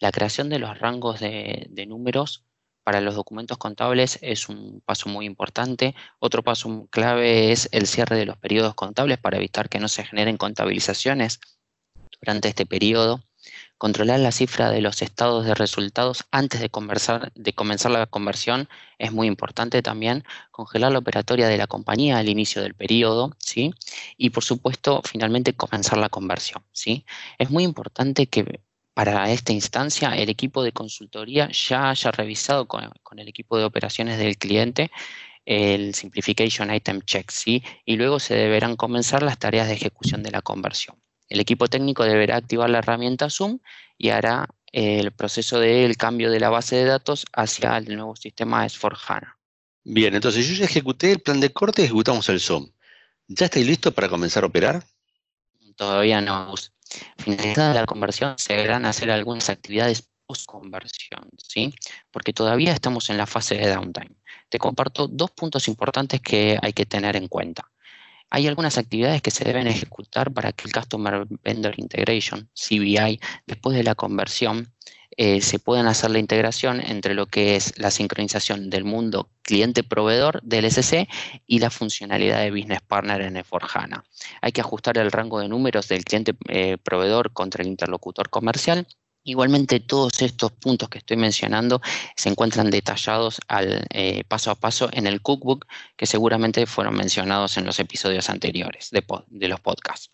La 0.00 0.12
creación 0.12 0.50
de 0.50 0.58
los 0.58 0.78
rangos 0.78 1.18
de, 1.18 1.66
números 1.88 2.44
para 2.84 3.00
los 3.00 3.14
documentos 3.14 3.56
contables 3.56 4.18
es 4.20 4.50
un 4.50 4.82
paso 4.84 5.08
muy 5.08 5.24
importante. 5.24 5.94
Otro 6.18 6.42
paso 6.42 6.88
clave 6.90 7.52
es 7.52 7.70
el 7.72 7.86
cierre 7.86 8.16
de 8.16 8.26
los 8.26 8.36
periodos 8.36 8.74
contables 8.74 9.16
para 9.16 9.38
evitar 9.38 9.70
que 9.70 9.80
no 9.80 9.88
se 9.88 10.04
generen 10.04 10.36
contabilizaciones 10.36 11.40
durante 12.20 12.48
este 12.48 12.66
periodo. 12.66 13.22
Controlar 13.78 14.20
la 14.20 14.32
cifra 14.32 14.70
de 14.70 14.80
los 14.80 15.02
estados 15.02 15.44
de 15.44 15.54
resultados 15.54 16.24
antes 16.30 16.60
de, 16.60 16.70
comenzar 16.70 17.90
la 17.90 18.06
conversión 18.06 18.68
es 18.98 19.12
muy 19.12 19.26
importante 19.26 19.82
también. 19.82 20.24
Congelar 20.50 20.92
la 20.92 20.98
operatoria 20.98 21.46
de 21.48 21.58
la 21.58 21.66
compañía 21.66 22.16
al 22.16 22.28
inicio 22.28 22.62
del 22.62 22.74
periodo, 22.74 23.36
¿sí? 23.38 23.74
Y 24.16 24.30
por 24.30 24.44
supuesto, 24.44 25.02
finalmente 25.04 25.54
comenzar 25.54 25.98
la 25.98 26.08
conversión, 26.08 26.64
¿sí? 26.72 27.04
Es 27.38 27.50
muy 27.50 27.64
importante 27.64 28.28
que 28.28 28.60
para 28.94 29.30
esta 29.30 29.52
instancia 29.52 30.16
el 30.16 30.30
equipo 30.30 30.62
de 30.62 30.72
consultoría 30.72 31.50
ya 31.50 31.90
haya 31.90 32.10
revisado 32.12 32.66
con, 32.66 32.90
con 33.02 33.18
el 33.18 33.28
equipo 33.28 33.58
de 33.58 33.64
operaciones 33.64 34.18
del 34.18 34.38
cliente 34.38 34.90
el 35.46 35.94
Simplification 35.94 36.74
Item 36.74 37.00
Check, 37.02 37.30
¿sí? 37.30 37.62
Y 37.84 37.96
luego 37.96 38.18
se 38.20 38.34
deberán 38.34 38.76
comenzar 38.76 39.22
las 39.22 39.38
tareas 39.38 39.68
de 39.68 39.74
ejecución 39.74 40.22
de 40.22 40.32
la 40.32 40.42
conversión. 40.42 40.96
El 41.28 41.40
equipo 41.40 41.68
técnico 41.68 42.04
deberá 42.04 42.36
activar 42.36 42.70
la 42.70 42.78
herramienta 42.78 43.30
Zoom 43.30 43.58
y 43.98 44.10
hará 44.10 44.48
el 44.72 45.12
proceso 45.12 45.58
del 45.58 45.96
cambio 45.96 46.30
de 46.30 46.40
la 46.40 46.50
base 46.50 46.76
de 46.76 46.84
datos 46.84 47.24
hacia 47.32 47.76
el 47.78 47.96
nuevo 47.96 48.14
sistema 48.16 48.66
S4HANA. 48.66 49.36
Bien, 49.84 50.14
entonces 50.14 50.48
yo 50.48 50.54
ya 50.54 50.64
ejecuté 50.64 51.12
el 51.12 51.20
plan 51.20 51.40
de 51.40 51.52
corte 51.52 51.82
y 51.82 51.84
ejecutamos 51.86 52.28
el 52.28 52.40
Zoom. 52.40 52.68
¿Ya 53.28 53.46
estáis 53.46 53.66
listos 53.66 53.94
para 53.94 54.08
comenzar 54.08 54.44
a 54.44 54.46
operar? 54.46 54.84
Todavía 55.76 56.20
no. 56.20 56.54
Finalizada 57.18 57.74
la 57.74 57.86
conversión, 57.86 58.34
se 58.38 58.54
deberán 58.54 58.84
hacer 58.84 59.10
algunas 59.10 59.48
actividades 59.48 60.08
post-conversión, 60.26 61.28
¿sí? 61.38 61.74
Porque 62.10 62.32
todavía 62.32 62.72
estamos 62.72 63.10
en 63.10 63.16
la 63.16 63.26
fase 63.26 63.56
de 63.56 63.68
downtime. 63.68 64.16
Te 64.48 64.58
comparto 64.58 65.06
dos 65.08 65.30
puntos 65.30 65.68
importantes 65.68 66.20
que 66.20 66.58
hay 66.60 66.72
que 66.72 66.86
tener 66.86 67.16
en 67.16 67.28
cuenta. 67.28 67.70
Hay 68.30 68.46
algunas 68.46 68.78
actividades 68.78 69.22
que 69.22 69.30
se 69.30 69.44
deben 69.44 69.66
ejecutar 69.66 70.32
para 70.32 70.52
que 70.52 70.66
el 70.66 70.72
Customer 70.72 71.26
Vendor 71.42 71.74
Integration, 71.78 72.48
CBI, 72.54 73.20
después 73.46 73.76
de 73.76 73.84
la 73.84 73.94
conversión, 73.94 74.72
eh, 75.18 75.40
se 75.40 75.58
puedan 75.58 75.86
hacer 75.86 76.10
la 76.10 76.18
integración 76.18 76.80
entre 76.80 77.14
lo 77.14 77.26
que 77.26 77.56
es 77.56 77.78
la 77.78 77.90
sincronización 77.90 78.68
del 78.68 78.84
mundo 78.84 79.30
cliente-proveedor 79.42 80.42
del 80.42 80.66
SC 80.66 81.08
y 81.46 81.60
la 81.60 81.70
funcionalidad 81.70 82.40
de 82.40 82.50
Business 82.50 82.82
Partner 82.86 83.22
en 83.22 83.36
E4HANA. 83.36 84.02
Hay 84.42 84.52
que 84.52 84.60
ajustar 84.60 84.98
el 84.98 85.10
rango 85.10 85.40
de 85.40 85.48
números 85.48 85.88
del 85.88 86.04
cliente-proveedor 86.04 87.26
eh, 87.28 87.30
contra 87.32 87.62
el 87.62 87.68
interlocutor 87.68 88.28
comercial 88.28 88.86
Igualmente 89.26 89.80
todos 89.80 90.22
estos 90.22 90.52
puntos 90.52 90.88
que 90.88 90.98
estoy 90.98 91.16
mencionando 91.16 91.82
se 92.14 92.28
encuentran 92.28 92.70
detallados 92.70 93.40
al, 93.48 93.84
eh, 93.90 94.22
paso 94.28 94.52
a 94.52 94.54
paso 94.54 94.88
en 94.92 95.08
el 95.08 95.20
cookbook 95.20 95.66
que 95.96 96.06
seguramente 96.06 96.64
fueron 96.66 96.94
mencionados 96.94 97.56
en 97.56 97.66
los 97.66 97.80
episodios 97.80 98.30
anteriores 98.30 98.90
de, 98.92 99.48
los 99.48 99.60
podcasts. 99.60 100.12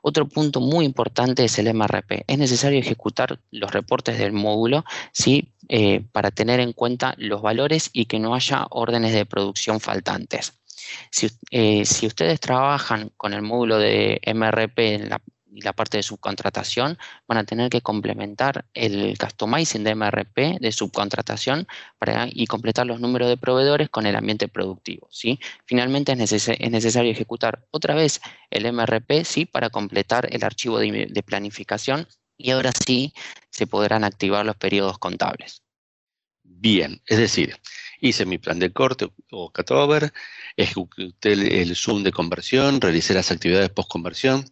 Otro 0.00 0.26
punto 0.26 0.60
muy 0.60 0.86
importante 0.86 1.44
es 1.44 1.58
el 1.58 1.74
MRP. 1.74 2.24
Es 2.26 2.38
necesario 2.38 2.80
ejecutar 2.80 3.38
los 3.50 3.70
reportes 3.70 4.18
del 4.18 4.32
módulo 4.32 4.86
¿sí? 5.12 5.52
Eh, 5.68 6.00
para 6.10 6.30
tener 6.30 6.58
en 6.60 6.72
cuenta 6.72 7.14
los 7.18 7.42
valores 7.42 7.90
y 7.92 8.06
que 8.06 8.18
no 8.18 8.34
haya 8.34 8.66
órdenes 8.70 9.12
de 9.12 9.26
producción 9.26 9.78
faltantes. 9.78 10.54
Si, 11.10 11.28
eh, 11.50 11.84
si 11.84 12.06
ustedes 12.06 12.40
trabajan 12.40 13.10
con 13.18 13.34
el 13.34 13.42
módulo 13.42 13.76
de 13.76 14.22
MRP 14.24 14.94
en 14.94 15.10
la, 15.10 15.20
y 15.52 15.62
la 15.62 15.72
parte 15.72 15.96
de 15.96 16.02
subcontratación 16.02 16.98
van 17.26 17.38
a 17.38 17.44
tener 17.44 17.70
que 17.70 17.80
complementar 17.80 18.66
el 18.74 19.16
customizing 19.18 19.84
de 19.84 19.94
MRP 19.94 20.58
de 20.60 20.72
subcontratación 20.72 21.66
para, 21.98 22.28
y 22.30 22.46
completar 22.46 22.86
los 22.86 23.00
números 23.00 23.28
de 23.28 23.36
proveedores 23.36 23.88
con 23.88 24.06
el 24.06 24.16
ambiente 24.16 24.48
productivo. 24.48 25.08
¿sí? 25.10 25.38
Finalmente 25.64 26.12
es, 26.12 26.32
es 26.48 26.70
necesario 26.70 27.10
ejecutar 27.10 27.66
otra 27.70 27.94
vez 27.94 28.20
el 28.50 28.70
MRP 28.72 29.24
¿sí? 29.24 29.44
para 29.44 29.70
completar 29.70 30.28
el 30.32 30.44
archivo 30.44 30.78
de, 30.78 31.06
de 31.10 31.22
planificación 31.22 32.06
y 32.36 32.50
ahora 32.50 32.72
sí 32.72 33.12
se 33.50 33.66
podrán 33.66 34.04
activar 34.04 34.46
los 34.46 34.56
periodos 34.56 34.98
contables. 34.98 35.62
Bien, 36.42 37.00
es 37.06 37.18
decir, 37.18 37.56
hice 38.00 38.24
mi 38.24 38.38
plan 38.38 38.58
de 38.58 38.72
corte 38.72 39.08
o 39.30 39.52
cutover, 39.52 40.12
ejecuté 40.56 41.32
el 41.32 41.76
Zoom 41.76 42.02
de 42.02 42.12
conversión, 42.12 42.80
realicé 42.80 43.14
las 43.14 43.30
actividades 43.30 43.70
post 43.70 43.90
conversión, 43.90 44.44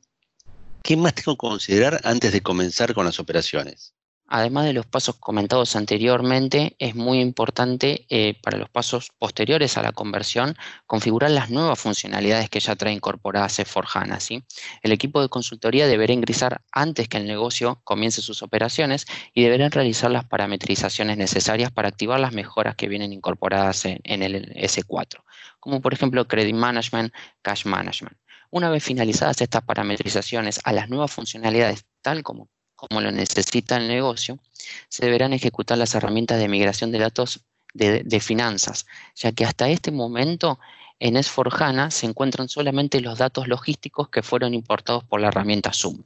¿Qué 0.87 0.97
más 0.97 1.15
tengo 1.15 1.35
que 1.35 1.49
considerar 1.49 2.01
antes 2.05 2.31
de 2.31 2.43
comenzar 2.43 2.95
con 2.95 3.05
las 3.05 3.19
operaciones? 3.19 3.93
Además 4.29 4.67
de 4.67 4.73
los 4.73 4.87
pasos 4.87 5.17
comentados 5.17 5.75
anteriormente, 5.75 6.77
es 6.79 6.95
muy 6.95 7.19
importante 7.19 8.07
eh, 8.09 8.39
para 8.41 8.57
los 8.57 8.71
pasos 8.71 9.11
posteriores 9.19 9.77
a 9.77 9.83
la 9.83 9.91
conversión 9.91 10.57
configurar 10.87 11.33
las 11.33 11.51
nuevas 11.51 11.81
funcionalidades 11.81 12.49
que 12.51 12.61
ya 12.61 12.77
trae 12.77 12.93
incorporadas 12.93 13.59
S4HANA. 13.59 14.21
¿sí? 14.21 14.45
El 14.81 14.93
equipo 14.93 15.21
de 15.21 15.29
consultoría 15.29 15.89
deberá 15.89 16.13
ingresar 16.13 16.63
antes 16.71 17.09
que 17.09 17.17
el 17.17 17.27
negocio 17.27 17.81
comience 17.83 18.23
sus 18.23 18.45
operaciones 18.45 19.07
y 19.35 19.43
deberán 19.43 19.73
realizar 19.73 20.13
las 20.13 20.25
parametrizaciones 20.27 21.17
necesarias 21.17 21.73
para 21.73 21.89
activar 21.89 22.21
las 22.21 22.33
mejoras 22.33 22.77
que 22.77 22.87
vienen 22.87 23.13
incorporadas 23.13 23.87
en 23.87 24.23
el 24.23 24.55
S4, 24.55 25.25
como 25.59 25.81
por 25.81 25.95
ejemplo 25.95 26.29
Credit 26.29 26.55
Management, 26.55 27.13
Cash 27.43 27.67
Management. 27.67 28.17
Una 28.51 28.71
vez 28.71 28.85
finalizadas 28.85 29.41
estas 29.41 29.63
parametrizaciones 29.63 30.61
a 30.65 30.73
las 30.73 30.89
nuevas 30.89 31.13
funcionalidades 31.13 31.85
tal 32.03 32.23
como, 32.23 32.49
como 32.75 33.01
lo 33.01 33.11
necesita 33.11 33.77
el 33.77 33.89
negocio, 33.89 34.39
se 34.89 35.05
deberán 35.05 35.33
ejecutar 35.33 35.79
las 35.79 35.95
herramientas 35.95 36.39
de 36.39 36.49
migración 36.49 36.93
de 36.93 36.99
datos 36.99 37.45
de, 37.75 38.03
de 38.05 38.21
finanzas, 38.21 38.87
ya 39.15 39.33
que 39.33 39.45
hasta 39.45 39.69
este 39.69 39.91
momento 39.91 40.59
en 40.99 41.15
S4HANA 41.15 41.91
se 41.91 42.07
encuentran 42.07 42.49
solamente 42.49 43.01
los 43.01 43.19
datos 43.19 43.49
logísticos 43.49 44.09
que 44.09 44.23
fueron 44.23 44.55
importados 44.55 45.05
por 45.05 45.21
la 45.21 45.29
herramienta 45.29 45.73
Zoom, 45.73 46.03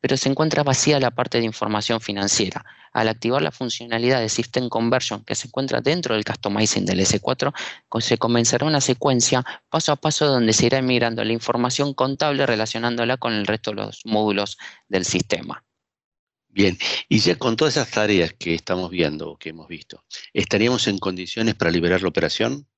pero 0.00 0.16
se 0.16 0.28
encuentra 0.28 0.62
vacía 0.62 1.00
la 1.00 1.10
parte 1.10 1.38
de 1.38 1.44
información 1.44 2.00
financiera. 2.00 2.64
Al 2.92 3.08
activar 3.08 3.42
la 3.42 3.50
funcionalidad 3.50 4.20
de 4.20 4.28
System 4.28 4.68
Conversion 4.68 5.24
que 5.24 5.34
se 5.34 5.48
encuentra 5.48 5.80
dentro 5.80 6.14
del 6.14 6.24
customizing 6.24 6.84
del 6.84 7.00
S4, 7.00 7.52
se 8.00 8.18
comenzará 8.18 8.66
una 8.66 8.80
secuencia 8.80 9.44
paso 9.68 9.92
a 9.92 9.96
paso 9.96 10.26
donde 10.26 10.52
se 10.52 10.66
irá 10.66 10.80
migrando 10.80 11.24
la 11.24 11.32
información 11.32 11.94
contable 11.94 12.46
relacionándola 12.46 13.16
con 13.16 13.32
el 13.32 13.46
resto 13.46 13.70
de 13.70 13.76
los 13.78 14.02
módulos 14.04 14.58
del 14.88 15.04
sistema. 15.04 15.64
Bien, 16.48 16.78
y 17.08 17.18
ya 17.18 17.36
con 17.36 17.56
todas 17.56 17.76
esas 17.76 17.90
tareas 17.90 18.32
que 18.34 18.54
estamos 18.54 18.88
viendo 18.90 19.30
o 19.30 19.36
que 19.36 19.48
hemos 19.48 19.66
visto, 19.66 20.04
¿estaríamos 20.32 20.86
en 20.86 20.98
condiciones 20.98 21.56
para 21.56 21.72
liberar 21.72 22.02
la 22.02 22.08
operación? 22.08 22.68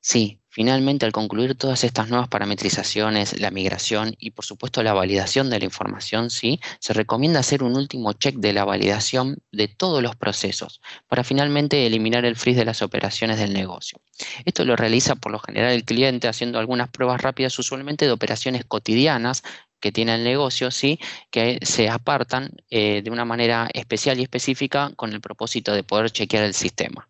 Sí, 0.00 0.41
finalmente 0.52 1.06
al 1.06 1.12
concluir 1.12 1.54
todas 1.54 1.82
estas 1.82 2.10
nuevas 2.10 2.28
parametrizaciones, 2.28 3.40
la 3.40 3.50
migración 3.50 4.14
y 4.18 4.32
por 4.32 4.44
supuesto 4.44 4.82
la 4.82 4.92
validación 4.92 5.48
de 5.48 5.58
la 5.58 5.64
información, 5.64 6.28
sí, 6.28 6.60
se 6.78 6.92
recomienda 6.92 7.40
hacer 7.40 7.62
un 7.62 7.74
último 7.74 8.12
check 8.12 8.36
de 8.36 8.52
la 8.52 8.66
validación 8.66 9.38
de 9.50 9.68
todos 9.68 10.02
los 10.02 10.14
procesos 10.14 10.82
para 11.08 11.24
finalmente 11.24 11.86
eliminar 11.86 12.26
el 12.26 12.36
freeze 12.36 12.60
de 12.60 12.66
las 12.66 12.82
operaciones 12.82 13.38
del 13.38 13.54
negocio. 13.54 13.98
Esto 14.44 14.66
lo 14.66 14.76
realiza 14.76 15.14
por 15.14 15.32
lo 15.32 15.38
general 15.38 15.72
el 15.72 15.84
cliente 15.84 16.28
haciendo 16.28 16.58
algunas 16.58 16.90
pruebas 16.90 17.22
rápidas 17.22 17.58
usualmente 17.58 18.04
de 18.04 18.12
operaciones 18.12 18.66
cotidianas 18.66 19.42
que 19.80 19.90
tiene 19.90 20.14
el 20.14 20.22
negocio, 20.22 20.70
sí, 20.70 21.00
que 21.30 21.58
se 21.62 21.88
apartan 21.88 22.50
eh, 22.68 23.00
de 23.02 23.10
una 23.10 23.24
manera 23.24 23.70
especial 23.72 24.20
y 24.20 24.22
específica 24.22 24.92
con 24.96 25.12
el 25.14 25.22
propósito 25.22 25.72
de 25.72 25.82
poder 25.82 26.10
chequear 26.10 26.44
el 26.44 26.54
sistema. 26.54 27.08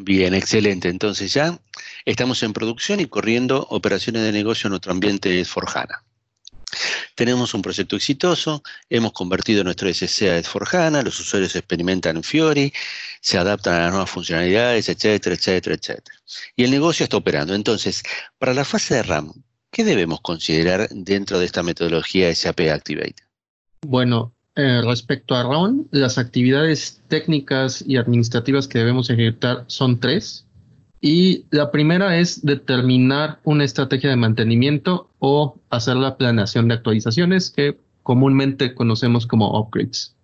Bien, 0.00 0.32
excelente. 0.34 0.88
Entonces 0.88 1.32
ya 1.32 1.58
estamos 2.04 2.42
en 2.44 2.52
producción 2.52 3.00
y 3.00 3.06
corriendo 3.06 3.66
operaciones 3.70 4.22
de 4.22 4.32
negocio 4.32 4.68
en 4.68 4.72
nuestro 4.72 4.92
ambiente 4.92 5.44
Forjana. 5.44 6.04
Tenemos 7.16 7.52
un 7.54 7.62
proyecto 7.62 7.96
exitoso, 7.96 8.62
hemos 8.88 9.12
convertido 9.12 9.64
nuestro 9.64 9.88
SC 9.88 10.28
a 10.28 10.42
Forjana, 10.44 11.02
los 11.02 11.18
usuarios 11.18 11.56
experimentan 11.56 12.22
Fiori, 12.22 12.72
se 13.20 13.38
adaptan 13.38 13.74
a 13.74 13.80
las 13.80 13.90
nuevas 13.90 14.10
funcionalidades, 14.10 14.88
etcétera, 14.88 15.34
etcétera, 15.34 15.74
etcétera. 15.74 16.16
Y 16.54 16.62
el 16.62 16.70
negocio 16.70 17.02
está 17.02 17.16
operando. 17.16 17.54
Entonces, 17.54 18.04
para 18.38 18.54
la 18.54 18.64
fase 18.64 18.94
de 18.94 19.02
RAM, 19.02 19.32
¿qué 19.72 19.82
debemos 19.82 20.20
considerar 20.20 20.88
dentro 20.90 21.40
de 21.40 21.46
esta 21.46 21.64
metodología 21.64 22.32
SAP 22.32 22.60
Activate? 22.70 23.16
Bueno, 23.80 24.32
eh, 24.58 24.82
respecto 24.82 25.36
a 25.36 25.44
RON, 25.44 25.86
las 25.92 26.18
actividades 26.18 27.00
técnicas 27.06 27.84
y 27.86 27.96
administrativas 27.96 28.66
que 28.66 28.80
debemos 28.80 29.08
ejecutar 29.08 29.62
son 29.68 30.00
tres. 30.00 30.48
Y 31.00 31.44
la 31.50 31.70
primera 31.70 32.18
es 32.18 32.44
determinar 32.44 33.38
una 33.44 33.62
estrategia 33.62 34.10
de 34.10 34.16
mantenimiento 34.16 35.10
o 35.20 35.60
hacer 35.70 35.94
la 35.94 36.16
planeación 36.16 36.66
de 36.66 36.74
actualizaciones 36.74 37.52
que 37.52 37.78
comúnmente 38.02 38.74
conocemos 38.74 39.28
como 39.28 39.56
upgrades. 39.56 40.16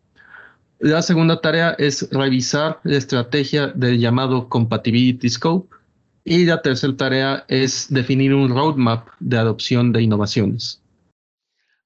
La 0.80 1.00
segunda 1.02 1.40
tarea 1.40 1.76
es 1.78 2.10
revisar 2.10 2.80
la 2.82 2.96
estrategia 2.96 3.68
del 3.68 4.00
llamado 4.00 4.48
Compatibility 4.48 5.28
Scope. 5.28 5.72
Y 6.24 6.44
la 6.44 6.60
tercera 6.60 6.96
tarea 6.96 7.44
es 7.46 7.86
definir 7.88 8.34
un 8.34 8.48
roadmap 8.48 9.06
de 9.20 9.38
adopción 9.38 9.92
de 9.92 10.02
innovaciones. 10.02 10.82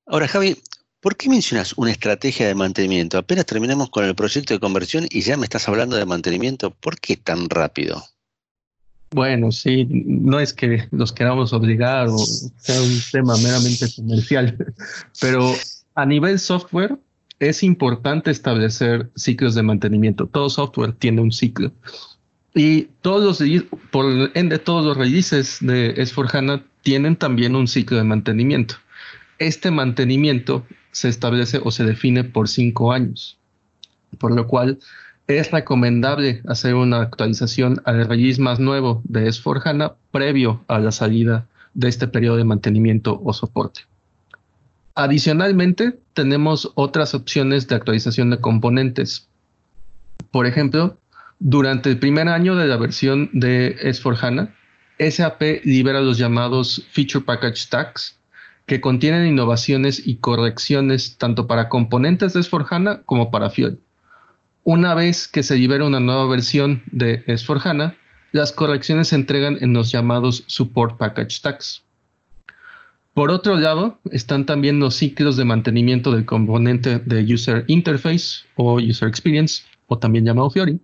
Ahora, 0.07 0.26
Javi, 0.26 0.57
¿Por 1.00 1.17
qué 1.17 1.28
mencionas 1.28 1.75
una 1.76 1.93
estrategia 1.93 2.49
de 2.49 2.57
mantenimiento? 2.57 3.19
Apenas 3.19 3.47
terminamos 3.47 3.88
con 3.88 4.05
el 4.05 4.17
proyecto 4.17 4.55
de 4.55 4.61
conversión 4.61 5.07
y 5.09 5.21
ya 5.21 5.37
me 5.37 5.45
estás 5.45 5.69
hablando 5.69 5.97
de 5.97 6.05
mantenimiento. 6.05 6.73
¿Por 6.73 6.99
qué 6.99 7.17
tan 7.17 7.49
rápido? 7.49 8.02
Bueno, 9.12 9.52
sí, 9.52 9.87
no 9.88 10.40
es 10.40 10.52
que 10.52 10.88
los 10.90 11.12
queramos 11.12 11.52
obligar 11.52 12.09
o 12.09 12.19
sea 12.19 12.83
un 12.83 13.00
tema 13.12 13.37
meramente 13.38 13.87
comercial, 13.95 14.57
pero 15.21 15.55
a 15.95 16.05
nivel 16.05 16.38
software 16.38 16.99
es 17.38 17.62
importante 17.62 18.33
establecer 18.33 19.09
ciclos 19.14 19.55
de 19.55 19.62
mantenimiento. 19.62 20.26
Todo 20.26 20.50
software 20.50 20.93
tiene 20.93 21.21
un 21.21 21.31
ciclo. 21.31 21.73
Y 22.55 22.88
todos 23.02 23.40
los, 23.40 23.62
por 23.93 24.33
ende, 24.35 24.59
todos 24.59 24.85
los 24.85 24.97
releases 24.97 25.59
de 25.61 25.95
S4HANA 25.95 26.64
tienen 26.83 27.14
también 27.14 27.55
un 27.55 27.69
ciclo 27.69 27.99
de 27.99 28.05
mantenimiento. 28.05 28.75
Este 29.38 29.71
mantenimiento 29.71 30.66
se 30.90 31.09
establece 31.09 31.61
o 31.62 31.71
se 31.71 31.85
define 31.85 32.25
por 32.25 32.49
cinco 32.49 32.92
años, 32.92 33.38
por 34.18 34.35
lo 34.35 34.47
cual 34.47 34.78
es 35.28 35.50
recomendable 35.50 36.42
hacer 36.49 36.75
una 36.75 37.02
actualización 37.02 37.81
al 37.85 38.07
release 38.09 38.40
más 38.40 38.59
nuevo 38.59 39.03
de 39.05 39.29
S4HANA 39.29 39.94
previo 40.11 40.64
a 40.68 40.79
la 40.79 40.90
salida 40.90 41.46
de 41.74 41.88
este 41.88 42.09
periodo 42.09 42.37
de 42.38 42.44
mantenimiento 42.44 43.20
o 43.22 43.33
soporte. 43.33 43.83
Adicionalmente, 44.94 46.01
tenemos 46.14 46.72
otras 46.74 47.14
opciones 47.14 47.68
de 47.68 47.77
actualización 47.77 48.31
de 48.31 48.40
componentes. 48.40 49.29
Por 50.33 50.46
ejemplo, 50.46 50.98
durante 51.38 51.90
el 51.90 52.01
primer 52.01 52.29
año 52.29 52.57
de 52.57 52.66
la 52.66 52.77
versión 52.77 53.31
de 53.33 53.77
S4HANA, 53.83 54.53
SAP 54.98 55.42
libera 55.62 56.01
los 56.01 56.18
llamados 56.18 56.85
Feature 56.90 57.24
Package 57.24 57.68
Tags, 57.68 58.17
que 58.68 58.81
contienen 58.83 59.26
innovaciones 59.26 60.07
y 60.07 60.16
correcciones 60.16 61.16
tanto 61.16 61.46
para 61.48 61.70
componentes 61.70 62.35
de 62.35 62.40
S4HANA 62.40 63.02
como 63.07 63.31
para 63.31 63.50
Fiori. 63.50 63.78
Una 64.62 64.94
vez 64.94 65.26
que 65.26 65.42
se 65.42 65.57
libera 65.57 65.87
una 65.87 66.00
nueva 66.00 66.26
versión 66.26 66.83
de 66.92 67.24
S4HANA, 67.24 67.96
las 68.31 68.52
correcciones 68.52 69.09
se 69.09 69.16
entregan 69.16 69.57
en 69.62 69.72
los 69.72 69.90
llamados 69.90 70.44
Support 70.46 70.98
Package 70.98 71.40
Tags. 71.40 71.83
Por 73.14 73.31
otro 73.31 73.57
lado, 73.57 73.98
están 74.12 74.44
también 74.44 74.78
los 74.78 74.94
ciclos 74.94 75.38
de 75.38 75.46
mantenimiento 75.46 76.12
del 76.12 76.26
componente 76.26 76.98
de 76.98 77.35
User 77.35 77.64
Interface 77.68 78.44
o 78.57 78.74
User 78.74 79.09
Experience, 79.09 79.64
o 79.87 79.98
también 79.98 80.26
llamado 80.26 80.50
Fiori, 80.50 80.78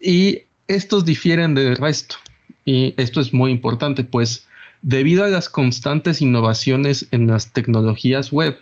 y 0.00 0.42
estos 0.68 1.04
difieren 1.04 1.56
del 1.56 1.76
resto. 1.76 2.16
Y 2.64 2.94
esto 2.96 3.20
es 3.20 3.34
muy 3.34 3.50
importante, 3.50 4.04
pues 4.04 4.45
Debido 4.88 5.24
a 5.24 5.28
las 5.28 5.48
constantes 5.48 6.22
innovaciones 6.22 7.08
en 7.10 7.26
las 7.26 7.52
tecnologías 7.52 8.30
web, 8.30 8.56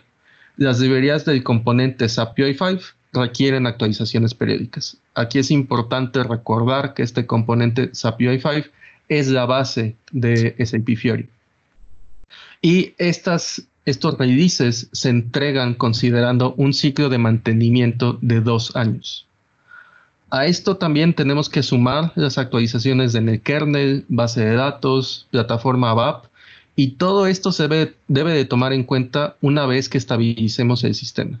las 0.57 0.79
librerías 0.79 1.23
del 1.23 1.43
componente 1.43 2.09
SAP 2.09 2.39
UI5 2.39 2.81
requieren 3.13 3.67
actualizaciones 3.67 4.33
periódicas. 4.33 4.97
Aquí 5.13 5.37
es 5.37 5.51
importante 5.51 6.23
recordar 6.23 6.95
que 6.95 7.03
este 7.03 7.27
componente 7.27 7.91
SAP 7.93 8.21
UI5 8.21 8.71
es 9.07 9.27
la 9.27 9.45
base 9.45 9.97
de 10.11 10.55
SAP 10.65 10.95
Fiori. 10.97 11.29
Y 12.59 12.95
estas, 12.97 13.67
estos 13.85 14.17
releases 14.17 14.89
se 14.93 15.09
entregan 15.09 15.75
considerando 15.75 16.55
un 16.55 16.73
ciclo 16.73 17.09
de 17.09 17.19
mantenimiento 17.19 18.17
de 18.23 18.41
dos 18.41 18.75
años. 18.75 19.24
A 20.35 20.47
esto 20.47 20.75
también 20.75 21.13
tenemos 21.13 21.47
que 21.47 21.63
sumar 21.63 22.11
las 22.15 22.37
actualizaciones 22.37 23.15
en 23.15 23.29
el 23.29 23.39
kernel, 23.39 24.03
base 24.09 24.43
de 24.43 24.55
datos, 24.55 25.27
plataforma 25.31 25.91
ABAP, 25.91 26.25
y 26.75 26.97
todo 26.97 27.25
esto 27.25 27.53
se 27.53 27.69
debe, 27.69 28.33
de 28.33 28.43
tomar 28.43 28.73
en 28.73 28.83
cuenta 28.83 29.37
una 29.39 29.65
vez 29.65 29.87
que 29.87 29.97
estabilicemos 29.97 30.83
el 30.83 30.93
sistema. 30.93 31.39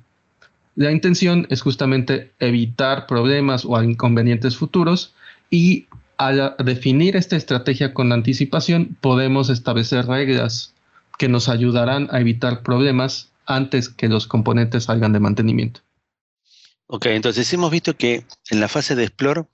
La 0.77 0.93
intención 0.93 1.45
es 1.49 1.61
justamente 1.61 2.31
evitar 2.39 3.05
problemas 3.05 3.65
o 3.65 3.83
inconvenientes 3.83 4.55
futuros 4.55 5.13
y 5.49 5.87
al 6.15 6.55
definir 6.63 7.17
esta 7.17 7.35
estrategia 7.35 7.93
con 7.93 8.13
anticipación 8.13 8.95
podemos 9.01 9.49
establecer 9.49 10.05
reglas 10.05 10.73
que 11.17 11.27
nos 11.27 11.49
ayudarán 11.49 12.07
a 12.11 12.21
evitar 12.21 12.63
problemas 12.63 13.27
antes 13.45 13.89
que 13.89 14.07
los 14.07 14.25
componentes 14.25 14.85
salgan 14.85 15.11
de 15.11 15.19
mantenimiento. 15.19 15.81
Ok, 16.87 17.07
entonces 17.07 17.51
hemos 17.53 17.71
visto 17.71 17.95
que 17.95 18.25
en 18.51 18.59
la 18.59 18.67
fase 18.67 18.95
de 18.95 19.03
Explore 19.03 19.45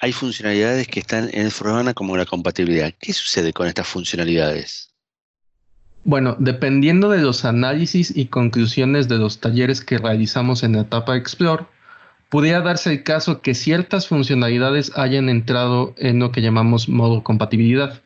hay 0.00 0.12
funcionalidades 0.12 0.88
que 0.88 1.00
están 1.00 1.30
en 1.32 1.46
el 1.46 1.94
como 1.94 2.16
la 2.16 2.26
compatibilidad. 2.26 2.92
¿Qué 2.98 3.12
sucede 3.12 3.52
con 3.52 3.68
estas 3.68 3.86
funcionalidades? 3.86 4.90
Bueno, 6.04 6.36
dependiendo 6.38 7.10
de 7.10 7.22
los 7.22 7.44
análisis 7.44 8.16
y 8.16 8.26
conclusiones 8.26 9.08
de 9.08 9.18
los 9.18 9.40
talleres 9.40 9.80
que 9.80 9.98
realizamos 9.98 10.62
en 10.62 10.72
la 10.72 10.82
etapa 10.82 11.16
Explore, 11.16 11.66
pudiera 12.28 12.60
darse 12.60 12.92
el 12.92 13.02
caso 13.02 13.40
que 13.40 13.54
ciertas 13.54 14.08
funcionalidades 14.08 14.92
hayan 14.96 15.28
entrado 15.28 15.94
en 15.96 16.18
lo 16.18 16.32
que 16.32 16.42
llamamos 16.42 16.88
modo 16.88 17.22
compatibilidad. 17.22 18.02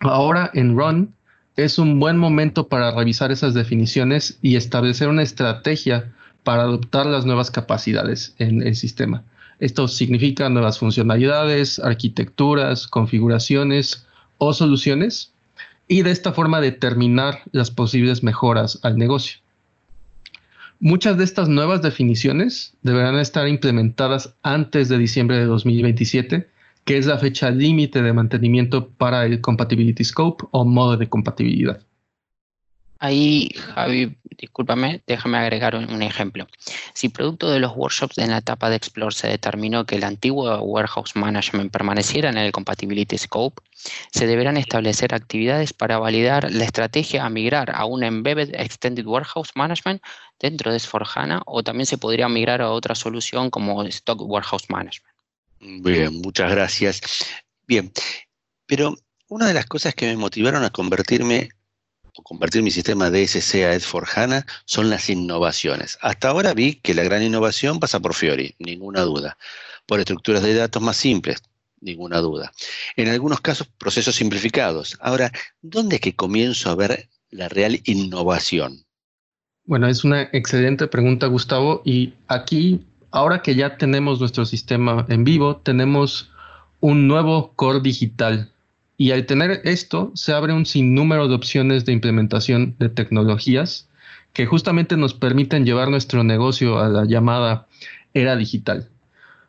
Ahora 0.00 0.50
en 0.54 0.76
Run 0.76 1.14
es 1.56 1.78
un 1.78 1.98
buen 1.98 2.18
momento 2.18 2.68
para 2.68 2.92
revisar 2.92 3.32
esas 3.32 3.54
definiciones 3.54 4.38
y 4.42 4.56
establecer 4.56 5.08
una 5.08 5.22
estrategia 5.22 6.12
para 6.44 6.62
adoptar 6.62 7.06
las 7.06 7.26
nuevas 7.26 7.50
capacidades 7.50 8.34
en 8.38 8.66
el 8.66 8.76
sistema. 8.76 9.24
Esto 9.58 9.88
significa 9.88 10.48
nuevas 10.48 10.78
funcionalidades, 10.78 11.78
arquitecturas, 11.78 12.86
configuraciones 12.86 14.06
o 14.38 14.52
soluciones 14.52 15.32
y 15.88 16.02
de 16.02 16.10
esta 16.10 16.32
forma 16.32 16.60
determinar 16.60 17.42
las 17.50 17.70
posibles 17.70 18.22
mejoras 18.22 18.78
al 18.82 18.98
negocio. 18.98 19.38
Muchas 20.80 21.18
de 21.18 21.24
estas 21.24 21.48
nuevas 21.48 21.82
definiciones 21.82 22.74
deberán 22.82 23.18
estar 23.18 23.48
implementadas 23.48 24.34
antes 24.44 24.88
de 24.88 24.98
diciembre 24.98 25.38
de 25.38 25.46
2027, 25.46 26.48
que 26.84 26.98
es 26.98 27.06
la 27.06 27.18
fecha 27.18 27.50
límite 27.50 28.00
de 28.00 28.12
mantenimiento 28.12 28.88
para 28.88 29.26
el 29.26 29.40
Compatibility 29.40 30.04
Scope 30.04 30.44
o 30.52 30.64
modo 30.64 30.96
de 30.96 31.08
compatibilidad. 31.08 31.80
Ahí, 33.00 33.50
Javi, 33.74 34.16
discúlpame, 34.38 35.02
déjame 35.06 35.38
agregar 35.38 35.76
un, 35.76 36.02
ejemplo. 36.02 36.48
Si 36.94 37.08
producto 37.08 37.48
de 37.50 37.60
los 37.60 37.76
workshops 37.76 38.18
en 38.18 38.30
la 38.30 38.38
etapa 38.38 38.70
de 38.70 38.76
Explore 38.76 39.14
se 39.14 39.28
determinó 39.28 39.86
que 39.86 39.96
el 39.96 40.04
antiguo 40.04 40.58
Warehouse 40.62 41.14
Management 41.14 41.70
permaneciera 41.70 42.28
en 42.30 42.38
el 42.38 42.50
Compatibility 42.50 43.16
Scope, 43.16 43.62
se 44.10 44.26
deberán 44.26 44.56
establecer 44.56 45.14
actividades 45.14 45.72
para 45.72 45.98
validar 45.98 46.50
la 46.50 46.64
estrategia 46.64 47.24
a 47.24 47.30
migrar 47.30 47.70
a 47.74 47.84
un 47.84 48.02
Embedded 48.02 48.54
Extended 48.54 49.06
Warehouse 49.06 49.52
Management 49.54 50.02
dentro 50.40 50.72
de 50.72 50.78
S4HANA 50.78 51.42
o 51.46 51.62
también 51.62 51.86
se 51.86 51.98
podría 51.98 52.28
migrar 52.28 52.62
a 52.62 52.70
otra 52.70 52.96
solución 52.96 53.50
como 53.50 53.84
Stock 53.84 54.20
Warehouse 54.22 54.68
Management. 54.68 55.14
Bien, 55.60 56.20
muchas 56.20 56.50
gracias. 56.50 57.00
Bien, 57.66 57.92
pero 58.66 58.96
una 59.28 59.46
de 59.46 59.54
las 59.54 59.66
cosas 59.66 59.94
que 59.94 60.06
me 60.06 60.16
motivaron 60.16 60.64
a 60.64 60.70
convertirme 60.70 61.50
convertir 62.22 62.62
mi 62.62 62.70
sistema 62.70 63.10
DSC 63.10 63.64
a 63.64 63.74
S4HANA 63.74 64.46
son 64.64 64.90
las 64.90 65.08
innovaciones. 65.10 65.98
Hasta 66.00 66.28
ahora 66.28 66.54
vi 66.54 66.74
que 66.76 66.94
la 66.94 67.02
gran 67.02 67.22
innovación 67.22 67.80
pasa 67.80 68.00
por 68.00 68.14
Fiori, 68.14 68.54
ninguna 68.58 69.02
duda. 69.02 69.38
Por 69.86 70.00
estructuras 70.00 70.42
de 70.42 70.54
datos 70.54 70.82
más 70.82 70.96
simples, 70.96 71.42
ninguna 71.80 72.18
duda. 72.18 72.52
En 72.96 73.08
algunos 73.08 73.40
casos, 73.40 73.68
procesos 73.78 74.16
simplificados. 74.16 74.96
Ahora, 75.00 75.32
¿dónde 75.62 75.96
es 75.96 76.00
que 76.00 76.14
comienzo 76.14 76.70
a 76.70 76.74
ver 76.74 77.08
la 77.30 77.48
real 77.48 77.80
innovación? 77.84 78.84
Bueno, 79.64 79.86
es 79.86 80.04
una 80.04 80.22
excelente 80.32 80.86
pregunta, 80.86 81.26
Gustavo. 81.26 81.82
Y 81.84 82.14
aquí, 82.26 82.86
ahora 83.10 83.42
que 83.42 83.54
ya 83.54 83.76
tenemos 83.76 84.20
nuestro 84.20 84.46
sistema 84.46 85.04
en 85.08 85.24
vivo, 85.24 85.58
tenemos 85.58 86.30
un 86.80 87.08
nuevo 87.08 87.52
core 87.54 87.80
digital 87.80 88.52
y 89.00 89.12
al 89.12 89.26
tener 89.26 89.60
esto, 89.62 90.10
se 90.14 90.32
abre 90.32 90.52
un 90.52 90.66
sinnúmero 90.66 91.28
de 91.28 91.36
opciones 91.36 91.84
de 91.84 91.92
implementación 91.92 92.74
de 92.80 92.88
tecnologías 92.88 93.88
que 94.32 94.44
justamente 94.44 94.96
nos 94.96 95.14
permiten 95.14 95.64
llevar 95.64 95.88
nuestro 95.88 96.24
negocio 96.24 96.80
a 96.80 96.88
la 96.88 97.04
llamada 97.04 97.68
era 98.12 98.34
digital. 98.34 98.88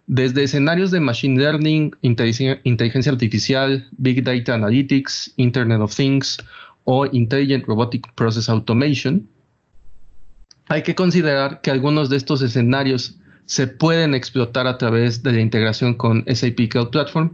Desde 0.06 0.44
escenarios 0.44 0.92
de 0.92 1.00
Machine 1.00 1.40
Learning, 1.40 1.92
inteligencia 2.02 3.12
artificial, 3.12 3.88
Big 3.98 4.24
Data 4.24 4.54
Analytics, 4.54 5.34
Internet 5.38 5.82
of 5.82 5.96
Things 5.96 6.38
o 6.84 7.08
Intelligent 7.08 7.66
Robotic 7.66 8.12
Process 8.14 8.50
Automation, 8.50 9.28
hay 10.68 10.84
que 10.84 10.94
considerar 10.94 11.62
que 11.62 11.72
algunos 11.72 12.12
de 12.12 12.18
estos 12.18 12.44
escenarios 12.44 13.16
se 13.48 13.66
pueden 13.66 14.14
explotar 14.14 14.68
a 14.68 14.78
través 14.78 15.24
de 15.24 15.32
la 15.32 15.42
integración 15.42 15.96
con 15.96 16.24
SAP 16.28 16.70
Cloud 16.70 16.90
Platform 16.92 17.32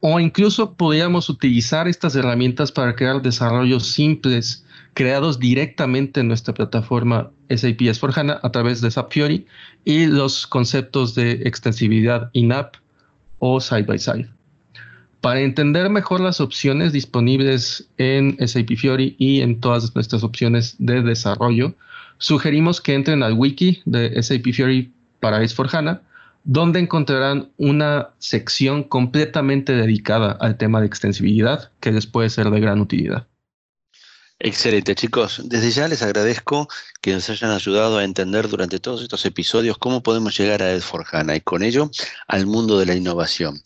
o 0.00 0.18
incluso 0.18 0.74
podríamos 0.74 1.28
utilizar 1.28 1.86
estas 1.86 2.16
herramientas 2.16 2.72
para 2.72 2.94
crear 2.96 3.20
desarrollos 3.20 3.86
simples 3.86 4.64
creados 4.94 5.38
directamente 5.38 6.20
en 6.20 6.28
nuestra 6.28 6.54
plataforma 6.54 7.30
SAP 7.50 7.80
S4HANA 7.80 8.40
a 8.42 8.50
través 8.50 8.80
de 8.80 8.90
SAP 8.90 9.12
Fiori 9.12 9.46
y 9.84 10.06
los 10.06 10.46
conceptos 10.46 11.14
de 11.14 11.32
extensibilidad 11.44 12.30
in-app 12.32 12.76
o 13.38 13.60
side-by-side. 13.60 14.28
Para 15.20 15.40
entender 15.40 15.90
mejor 15.90 16.20
las 16.20 16.40
opciones 16.40 16.92
disponibles 16.92 17.86
en 17.98 18.36
SAP 18.46 18.76
Fiori 18.76 19.16
y 19.18 19.42
en 19.42 19.60
todas 19.60 19.94
nuestras 19.94 20.22
opciones 20.22 20.76
de 20.78 21.02
desarrollo, 21.02 21.74
sugerimos 22.18 22.80
que 22.80 22.94
entren 22.94 23.22
al 23.22 23.34
wiki 23.34 23.82
de 23.84 24.20
SAP 24.22 24.52
Fiori 24.52 24.90
para 25.20 25.42
S4HANA 25.42 26.00
donde 26.44 26.80
encontrarán 26.80 27.52
una 27.56 28.10
sección 28.18 28.82
completamente 28.84 29.72
dedicada 29.72 30.32
al 30.32 30.56
tema 30.56 30.80
de 30.80 30.86
extensibilidad 30.86 31.70
que 31.80 31.92
les 31.92 32.06
puede 32.06 32.30
ser 32.30 32.50
de 32.50 32.60
gran 32.60 32.80
utilidad. 32.80 33.26
Excelente, 34.42 34.94
chicos. 34.94 35.42
Desde 35.44 35.70
ya 35.70 35.86
les 35.86 36.00
agradezco 36.00 36.66
que 37.02 37.12
nos 37.12 37.28
hayan 37.28 37.50
ayudado 37.50 37.98
a 37.98 38.04
entender 38.04 38.48
durante 38.48 38.78
todos 38.78 39.02
estos 39.02 39.26
episodios 39.26 39.76
cómo 39.76 40.02
podemos 40.02 40.36
llegar 40.38 40.62
a 40.62 40.72
Edforjana 40.72 41.36
y 41.36 41.42
con 41.42 41.62
ello 41.62 41.90
al 42.26 42.46
mundo 42.46 42.78
de 42.78 42.86
la 42.86 42.94
innovación. 42.94 43.60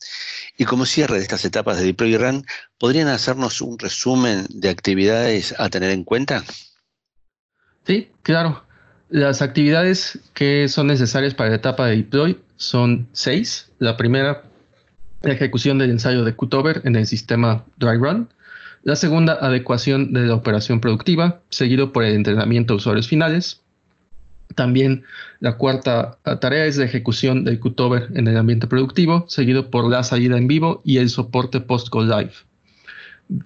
Y 0.58 0.64
como 0.64 0.84
cierre 0.84 1.18
de 1.18 1.22
estas 1.22 1.44
etapas 1.44 1.78
de 1.78 1.84
Deploy 1.84 2.16
Run, 2.16 2.44
¿podrían 2.76 3.06
hacernos 3.06 3.60
un 3.60 3.78
resumen 3.78 4.46
de 4.50 4.68
actividades 4.68 5.54
a 5.58 5.68
tener 5.68 5.90
en 5.90 6.02
cuenta? 6.02 6.42
Sí, 7.86 8.10
claro. 8.22 8.64
Las 9.10 9.42
actividades 9.42 10.18
que 10.32 10.68
son 10.68 10.88
necesarias 10.88 11.34
para 11.34 11.50
la 11.50 11.56
etapa 11.56 11.86
de 11.86 11.98
deploy 11.98 12.40
son 12.56 13.08
seis. 13.12 13.70
La 13.78 13.96
primera, 13.96 14.44
la 15.22 15.32
ejecución 15.32 15.78
del 15.78 15.90
ensayo 15.90 16.24
de 16.24 16.34
cutover 16.34 16.82
en 16.84 16.96
el 16.96 17.06
sistema 17.06 17.64
dry 17.76 17.96
run. 17.96 18.28
La 18.82 18.96
segunda, 18.96 19.34
adecuación 19.40 20.12
de 20.12 20.26
la 20.26 20.34
operación 20.34 20.80
productiva, 20.80 21.40
seguido 21.48 21.92
por 21.92 22.04
el 22.04 22.14
entrenamiento 22.14 22.74
de 22.74 22.76
usuarios 22.78 23.08
finales. 23.08 23.62
También 24.54 25.04
la 25.40 25.56
cuarta 25.56 26.18
tarea 26.40 26.66
es 26.66 26.76
la 26.76 26.84
ejecución 26.84 27.44
del 27.44 27.58
cutover 27.60 28.08
en 28.14 28.28
el 28.28 28.36
ambiente 28.36 28.66
productivo, 28.66 29.24
seguido 29.28 29.70
por 29.70 29.88
la 29.88 30.02
salida 30.02 30.36
en 30.36 30.46
vivo 30.46 30.82
y 30.84 30.98
el 30.98 31.08
soporte 31.08 31.60
post-go 31.60 32.02
live 32.02 32.34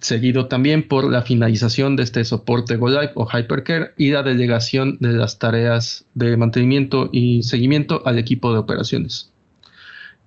seguido 0.01 0.47
también 0.47 0.87
por 0.87 1.11
la 1.11 1.23
finalización 1.23 1.97
de 1.97 2.03
este 2.03 2.25
soporte 2.25 2.77
Go 2.77 2.89
Live 2.89 3.13
o 3.15 3.27
Hypercare 3.27 3.93
y 3.97 4.11
la 4.11 4.23
delegación 4.23 4.99
de 5.01 5.13
las 5.13 5.39
tareas 5.39 6.05
de 6.15 6.37
mantenimiento 6.37 7.09
y 7.13 7.43
seguimiento 7.43 8.03
al 8.05 8.19
equipo 8.19 8.53
de 8.53 8.59
operaciones. 8.59 9.31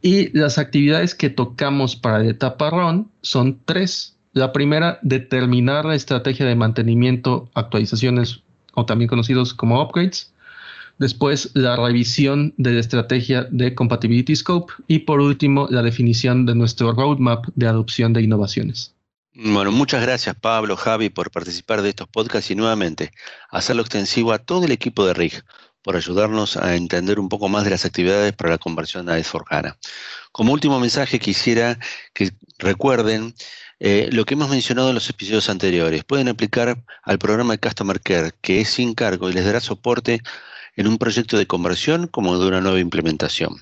Y 0.01 0.35
las 0.35 0.57
actividades 0.57 1.13
que 1.13 1.29
tocamos 1.29 1.95
para 1.95 2.19
la 2.19 2.29
etapa 2.29 2.69
RUN 2.69 3.11
son 3.21 3.59
tres. 3.65 4.17
La 4.33 4.51
primera, 4.51 4.97
determinar 5.03 5.85
la 5.85 5.95
estrategia 5.95 6.45
de 6.45 6.55
mantenimiento, 6.55 7.49
actualizaciones 7.53 8.41
o 8.73 8.85
también 8.85 9.09
conocidos 9.09 9.53
como 9.53 9.81
upgrades. 9.81 10.33
Después, 10.97 11.51
la 11.53 11.75
revisión 11.75 12.53
de 12.57 12.73
la 12.73 12.79
estrategia 12.79 13.47
de 13.51 13.75
Compatibility 13.75 14.35
Scope. 14.35 14.73
Y 14.87 14.99
por 14.99 15.19
último, 15.19 15.67
la 15.69 15.83
definición 15.83 16.45
de 16.45 16.55
nuestro 16.55 16.93
roadmap 16.93 17.45
de 17.55 17.67
adopción 17.67 18.13
de 18.13 18.23
innovaciones. 18.23 18.95
Bueno, 19.33 19.71
muchas 19.71 20.01
gracias 20.01 20.35
Pablo, 20.35 20.75
Javi, 20.75 21.09
por 21.09 21.31
participar 21.31 21.81
de 21.81 21.89
estos 21.89 22.07
podcasts 22.09 22.51
y 22.51 22.55
nuevamente 22.55 23.11
hacerlo 23.49 23.81
extensivo 23.81 24.33
a 24.33 24.39
todo 24.39 24.65
el 24.65 24.73
equipo 24.73 25.05
de 25.05 25.13
RIG 25.13 25.45
por 25.81 25.95
ayudarnos 25.95 26.57
a 26.57 26.75
entender 26.75 27.17
un 27.17 27.29
poco 27.29 27.47
más 27.47 27.63
de 27.63 27.69
las 27.69 27.85
actividades 27.85 28.33
para 28.33 28.49
la 28.49 28.57
conversión 28.57 29.07
a 29.09 29.17
s 29.17 29.31
Como 30.33 30.51
último 30.51 30.81
mensaje 30.81 31.17
quisiera 31.17 31.79
que 32.13 32.31
recuerden 32.59 33.33
eh, 33.79 34.09
lo 34.11 34.25
que 34.25 34.33
hemos 34.33 34.49
mencionado 34.49 34.89
en 34.89 34.95
los 34.95 35.09
episodios 35.09 35.49
anteriores. 35.49 36.03
Pueden 36.03 36.27
aplicar 36.27 36.83
al 37.03 37.17
programa 37.17 37.53
de 37.53 37.59
Customer 37.59 38.01
Care, 38.01 38.31
que 38.41 38.59
es 38.59 38.69
sin 38.69 38.93
cargo 38.93 39.29
y 39.29 39.33
les 39.33 39.45
dará 39.45 39.61
soporte 39.61 40.21
en 40.75 40.87
un 40.87 40.97
proyecto 40.97 41.37
de 41.37 41.47
conversión 41.47 42.07
como 42.07 42.37
de 42.37 42.47
una 42.47 42.59
nueva 42.59 42.79
implementación. 42.79 43.55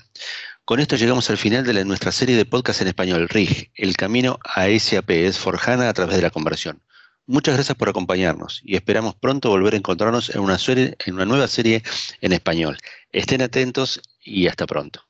Con 0.70 0.78
esto 0.78 0.94
llegamos 0.94 1.28
al 1.30 1.36
final 1.36 1.64
de 1.64 1.84
nuestra 1.84 2.12
serie 2.12 2.36
de 2.36 2.44
podcast 2.44 2.80
en 2.80 2.86
español, 2.86 3.28
RIG, 3.28 3.72
el 3.74 3.96
camino 3.96 4.38
a 4.44 4.68
SAP 4.68 5.10
es 5.10 5.36
Forjana 5.36 5.88
a 5.88 5.92
través 5.92 6.14
de 6.14 6.22
la 6.22 6.30
conversión. 6.30 6.80
Muchas 7.26 7.56
gracias 7.56 7.76
por 7.76 7.88
acompañarnos 7.88 8.60
y 8.62 8.76
esperamos 8.76 9.16
pronto 9.16 9.48
volver 9.48 9.74
a 9.74 9.78
encontrarnos 9.78 10.30
en 10.30 10.40
una, 10.42 10.58
en 10.68 11.14
una 11.14 11.24
nueva 11.24 11.48
serie 11.48 11.82
en 12.20 12.32
español. 12.32 12.78
Estén 13.10 13.42
atentos 13.42 14.00
y 14.22 14.46
hasta 14.46 14.64
pronto. 14.64 15.09